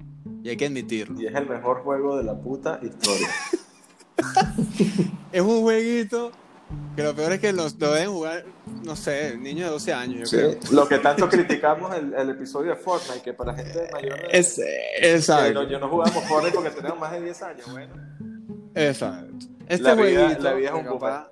[0.43, 1.19] Y hay que admitirlo.
[1.21, 3.27] Y es el mejor juego de la puta historia.
[5.31, 6.31] Es un jueguito
[6.95, 8.45] que lo peor es que lo, lo deben jugar,
[8.83, 10.59] no sé, niños de 12 años, yo creo.
[10.71, 14.55] Lo que tanto criticamos el, el episodio de Fortnite, que para gente mayor de Es,
[14.55, 15.53] que exacto.
[15.53, 17.93] no- yo no jugamos Fortnite porque tenemos más de 10 años, bueno.
[18.77, 19.33] Exacto.
[19.67, 21.29] Este La vida- jueguito, la vida es un capaz,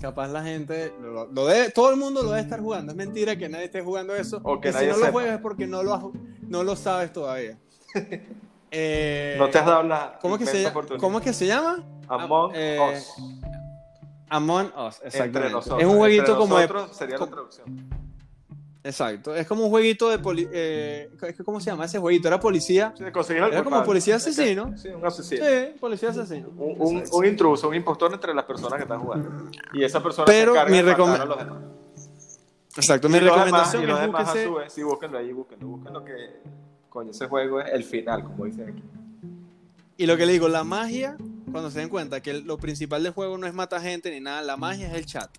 [0.00, 2.92] capaz la gente, lo, lo debe- todo el mundo lo debe estar jugando.
[2.92, 4.40] Es mentira que nadie esté jugando eso.
[4.42, 5.06] O que y si nadie no sepa.
[5.06, 6.12] lo juegas es porque no lo,
[6.48, 7.58] no lo sabes todavía.
[8.76, 11.84] Eh, No te has dado la ¿cómo, es que se es que se llama?
[12.08, 13.14] Among eh, Us.
[14.28, 15.52] Among Us, Entre exactamente.
[15.52, 15.80] nosotros.
[15.80, 17.88] Es un jueguito como de, nosotros sería la como- traducción.
[18.86, 21.08] Exacto, es como un jueguito de poli- eh,
[21.42, 22.28] ¿cómo se llama ese jueguito?
[22.28, 22.92] Era policía.
[22.96, 24.76] Sí, Era como policía asesino.
[24.76, 25.42] Sí, un asesino.
[25.42, 26.48] Sí, policía asesino.
[26.50, 29.50] Un, un- un intruso, un impostor entre las personas que están jugando.
[29.72, 31.58] Y esa persona Pero se mi de a los demás.
[32.76, 35.18] Exacto, Y mi demás, recomendación y los es demás a búsquese- su vez, sí, búsquenlo
[35.18, 36.12] ahí, búsquenlo, búsquenlo que,
[36.90, 38.82] coño, ese juego es el final, como dicen aquí.
[39.96, 41.16] Y lo que le digo, la magia,
[41.52, 44.42] cuando se den cuenta que lo principal del juego no es matar gente ni nada,
[44.42, 45.30] la magia es el chat.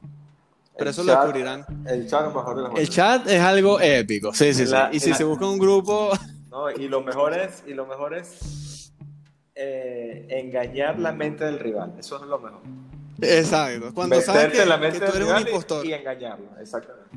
[0.77, 1.65] Pero El eso lo chat- descubrirán.
[1.87, 4.73] El chat es lo mejor de El chat es algo épico, sí, sí, sí.
[4.91, 6.11] Y si la- se busca un grupo,
[6.49, 8.91] No, y lo mejor es, y lo mejor es
[9.55, 11.93] eh, engañar la mente del rival.
[11.97, 12.61] Eso es lo mejor.
[13.21, 13.93] exacto.
[13.93, 15.85] Cuando sabes Meterte que, en la que mente tú del eres un rival y- impostor.
[15.85, 17.09] y, engañarlo, exactamente.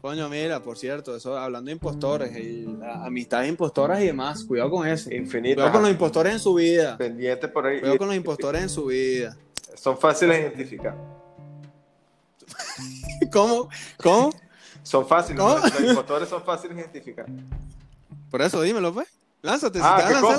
[0.00, 2.66] Coño, mira, por cierto, eso hablando de impostores y
[3.02, 5.10] amistades impostoras y demás, cuidado con eso.
[5.12, 5.54] Infinito.
[5.56, 6.96] Cuidado con los impostores en su vida.
[6.98, 7.78] Pendiente por ahí.
[7.80, 9.34] Cuidado con los impostores en su vida.
[9.74, 10.94] Son fáciles de identificar.
[13.34, 13.68] ¿Cómo?
[14.02, 14.32] ¿Cómo?
[14.82, 15.40] Son fáciles.
[15.42, 15.58] ¿Cómo?
[15.58, 17.26] Los impostores son fáciles de identificar.
[18.30, 19.08] Por eso, dímelo, pues.
[19.42, 20.38] Lánzate, si Ah, te vas a ¿que lanzar,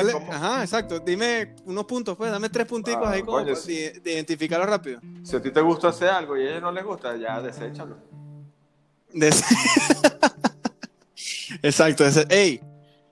[0.00, 0.32] lánzate.
[0.32, 0.98] Ajá, exacto.
[1.00, 2.30] Dime unos puntos, pues.
[2.30, 5.00] Dame tres punticos Ah, ahí como coño, de, identificarlo rápido.
[5.22, 7.96] Si a ti te gusta hacer algo y a ellos no les gusta, ya deséchalo.
[9.12, 9.44] Des-
[11.62, 12.04] exacto.
[12.30, 12.60] Ey,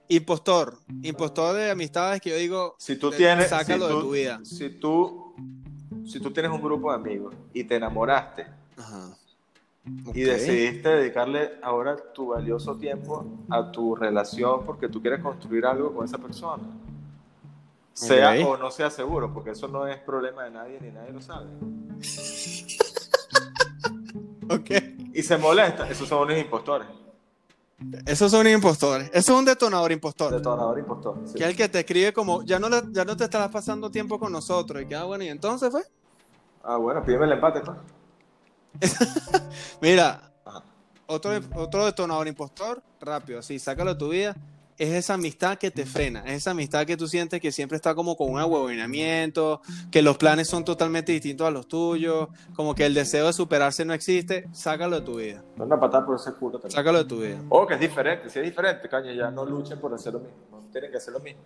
[0.08, 0.78] impostor.
[1.02, 3.50] Impostor de amistades que yo digo, Si tú tienes.
[3.50, 4.40] sácalo si de tu vida.
[4.44, 5.34] Si tú,
[6.06, 8.46] si tú tienes un grupo de amigos y te enamoraste
[8.76, 9.16] Ajá.
[10.14, 15.92] y decidiste dedicarle ahora tu valioso tiempo a tu relación porque tú quieres construir algo
[15.94, 16.62] con esa persona.
[17.94, 21.20] Sea o no sea seguro, porque eso no es problema de nadie ni nadie lo
[21.20, 21.46] sabe.
[24.50, 24.70] Ok.
[25.14, 26.86] Y se molesta, esos son unos impostores.
[28.06, 29.08] Esos son impostores.
[29.12, 30.32] Eso es un detonador impostor.
[30.32, 31.16] Detonador impostor.
[31.24, 31.34] sí.
[31.34, 33.90] Que es el que te escribe como, ya no, le- ya no te estarás pasando
[33.90, 34.82] tiempo con nosotros.
[34.82, 35.82] Y queda bueno, y entonces fue.
[36.62, 37.76] Ah, bueno, pídeme el empate, pues.
[39.80, 40.30] Mira,
[41.06, 44.36] otro, otro detonador impostor, rápido, así, sácalo de tu vida,
[44.78, 47.94] es esa amistad que te frena, es esa amistad que tú sientes que siempre está
[47.94, 49.60] como con un ahuevonamiento,
[49.90, 53.84] que los planes son totalmente distintos a los tuyos, como que el deseo de superarse
[53.84, 56.72] no existe, sácalo de tu vida, No una patada por ese culo también.
[56.76, 57.40] sácalo de tu vida.
[57.50, 60.36] O que es diferente, si es diferente, caño, ya no luchen por hacer lo mismo.
[60.50, 61.42] No tienen que hacer lo mismo.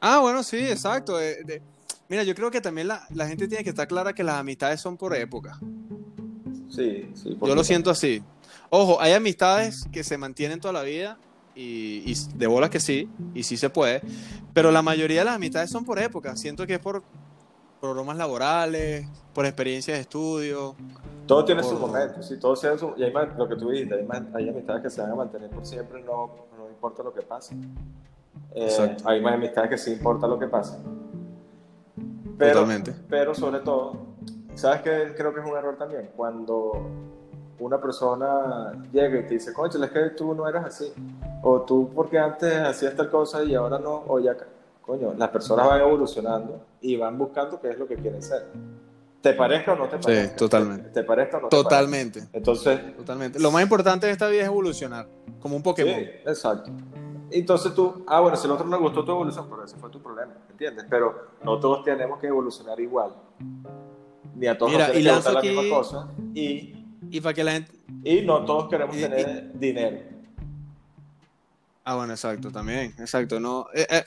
[0.00, 1.16] Ah, bueno, sí, exacto.
[1.16, 1.62] de-
[2.12, 4.82] mira, yo creo que también la, la gente tiene que estar clara que las amistades
[4.82, 5.58] son por época.
[6.68, 7.34] Sí, sí.
[7.36, 8.22] por Yo lo siento así.
[8.68, 11.16] Ojo, hay amistades que se mantienen toda la vida
[11.54, 14.02] y, y de bolas que sí, y sí se puede,
[14.52, 16.36] pero la mayoría de las amistades son por época.
[16.36, 17.02] Siento que es por,
[17.80, 20.76] bromas laborales, por experiencias de estudio.
[21.26, 22.92] Todo tiene su Por- momento, sí, todo tiene su...
[22.98, 25.14] Y hay más- lo que tú dijiste, hay, más- hay amistades que se van a
[25.14, 27.54] mantener por siempre, no, no importa lo que pase.
[28.54, 30.76] Eh, hay más amistades que sí importa lo que pase.
[32.46, 32.94] Pero, Totalmente.
[33.08, 33.92] Pero sobre todo,
[34.54, 36.10] ¿sabes qué creo que es un error también?
[36.16, 36.72] Cuando
[37.58, 40.92] una persona llega y te dice, concha, es que tú no eras así.
[41.42, 44.36] O tú porque antes hacías tal cosa y ahora no, o ya,
[44.80, 48.46] coño, las personas van evolucionando y van buscando qué es lo que quieren ser.
[49.20, 50.36] ¿Te parezca o no te Sí, parezca?
[50.36, 50.88] totalmente.
[50.88, 52.18] ¿Te, te parezca o no te Totalmente.
[52.20, 52.36] parezca?
[52.38, 53.38] Entonces, Totalmente.
[53.38, 55.06] Lo más importante de esta vida es evolucionar,
[55.40, 55.94] como un Pokémon.
[55.94, 56.72] sí, exacto.
[57.32, 59.90] Entonces tú, ah, bueno, si el otro no le gustó tu evolución, pero ese fue
[59.90, 60.84] tu problema, ¿entiendes?
[60.90, 63.14] Pero no todos tenemos que evolucionar igual.
[64.34, 66.08] Ni a todos Mira, nos y que gustar la misma cosa.
[66.34, 66.74] Y,
[67.10, 67.72] Y para que la gente.
[68.04, 69.98] y no todos queremos Y- tener dinero.
[71.84, 72.94] Ah, bueno, exacto, también.
[72.98, 73.40] Exacto.
[73.40, 74.04] No, eh, eh,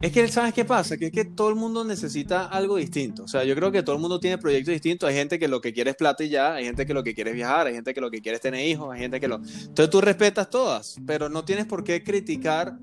[0.00, 0.96] es que, ¿sabes qué pasa?
[0.96, 3.24] Que es que todo el mundo necesita algo distinto.
[3.24, 5.08] O sea, yo creo que todo el mundo tiene proyectos distintos.
[5.08, 6.54] Hay gente que lo que quiere es plata y ya.
[6.54, 7.66] Hay gente que lo que quiere es viajar.
[7.66, 8.92] Hay gente que lo que quiere es tener hijos.
[8.92, 9.36] Hay gente que lo.
[9.36, 12.76] Entonces tú respetas todas, pero no tienes por qué criticar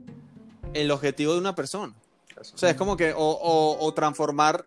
[0.73, 1.93] el objetivo de una persona.
[2.39, 3.13] O sea, es como que.
[3.13, 4.65] O, o- o transformar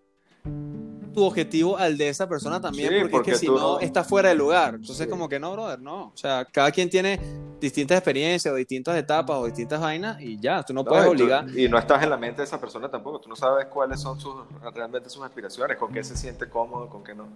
[1.17, 3.81] tu objetivo al de esa persona también, Sí, porque, porque es que si no, no-
[3.81, 4.75] está fuera de lugar.
[4.75, 5.09] Entonces, Sí.
[5.09, 6.09] como que no, brother, no.
[6.09, 7.19] O sea, cada quien tiene
[7.59, 11.07] distintas experiencias o distintas etapas o distintas vainas y ya, tú no, No, puedes y
[11.07, 11.59] tú- obligar.
[11.59, 13.19] y no estás en la mente de esa persona tampoco.
[13.19, 14.35] Tú no sabes cuáles son sus,
[14.75, 17.27] realmente sus aspiraciones, con qué se siente cómodo, con qué no.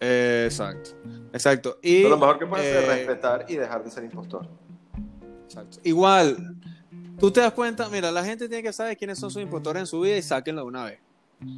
[0.00, 0.90] Eh, exacto,
[1.32, 1.78] exacto.
[1.80, 4.48] Y, Pero lo mejor que puedes hacer es eh, respetar y dejar de ser impostor.
[5.44, 5.78] exacto.
[5.84, 6.56] Igual,
[7.20, 9.86] tú te das cuenta, mira, la gente tiene que saber quiénes son sus impostores en
[9.86, 10.98] su vida y sáquenlo de una vez.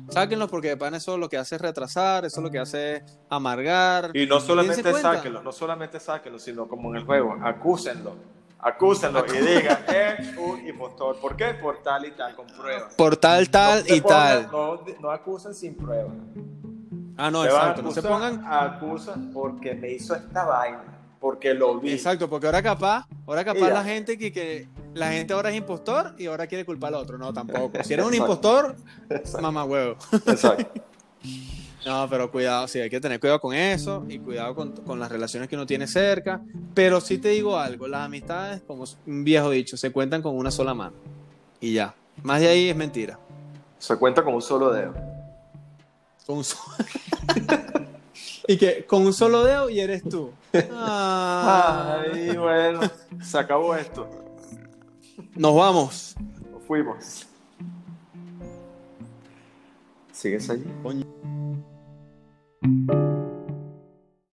[0.08, 3.02] Sáquenlo porque de pan eso lo que hace es retrasar, eso lo que hace es
[3.28, 4.10] amargar.
[4.14, 5.14] Y no solamente Dense cuenta.
[5.16, 8.14] sáquenlo, no solamente sáquenlo, sino como en el juego, acúsenlo.
[8.58, 11.16] Acúsenlo y digan, es un impostor.
[11.20, 11.48] ¿Por qué?
[11.54, 12.94] Por tal y tal, con pruebas.
[12.94, 14.48] Por tal, tal No y pongan- tal.
[14.52, 16.14] No, no acusen sin pruebas.
[17.16, 17.82] Ah, no, exacto.
[17.82, 18.42] No se pongan.
[18.46, 20.82] Acusan porque me hizo esta vaina,
[21.20, 21.92] porque lo vi.
[21.92, 26.14] Exacto, porque ahora capaz, ahora capaz la gente que, que la gente ahora es impostor
[26.18, 27.18] y ahora quiere culpar al otro.
[27.18, 27.82] No, tampoco.
[27.84, 28.76] Si eres un impostor,
[29.40, 29.96] mamá huevo.
[30.26, 30.80] Exacto.
[31.86, 35.12] No, pero cuidado, sí, hay que tener cuidado con eso y cuidado con, con las
[35.12, 36.40] relaciones que uno tiene cerca.
[36.72, 40.50] Pero sí te digo algo, las amistades, como un viejo dicho, se cuentan con una
[40.50, 40.96] sola mano.
[41.60, 41.94] Y ya.
[42.22, 43.18] Más de ahí es mentira.
[43.78, 44.94] Se cuenta con un solo dedo.
[46.24, 46.56] Con un so-
[48.48, 50.30] y que con un solo dedo y eres tú.
[50.54, 52.80] Ay, bueno,
[53.22, 54.08] se acabó esto.
[55.36, 56.16] Nos vamos.
[56.52, 57.26] Nos fuimos.
[60.12, 60.64] ¿Sigues allí?
[60.82, 61.04] Coño.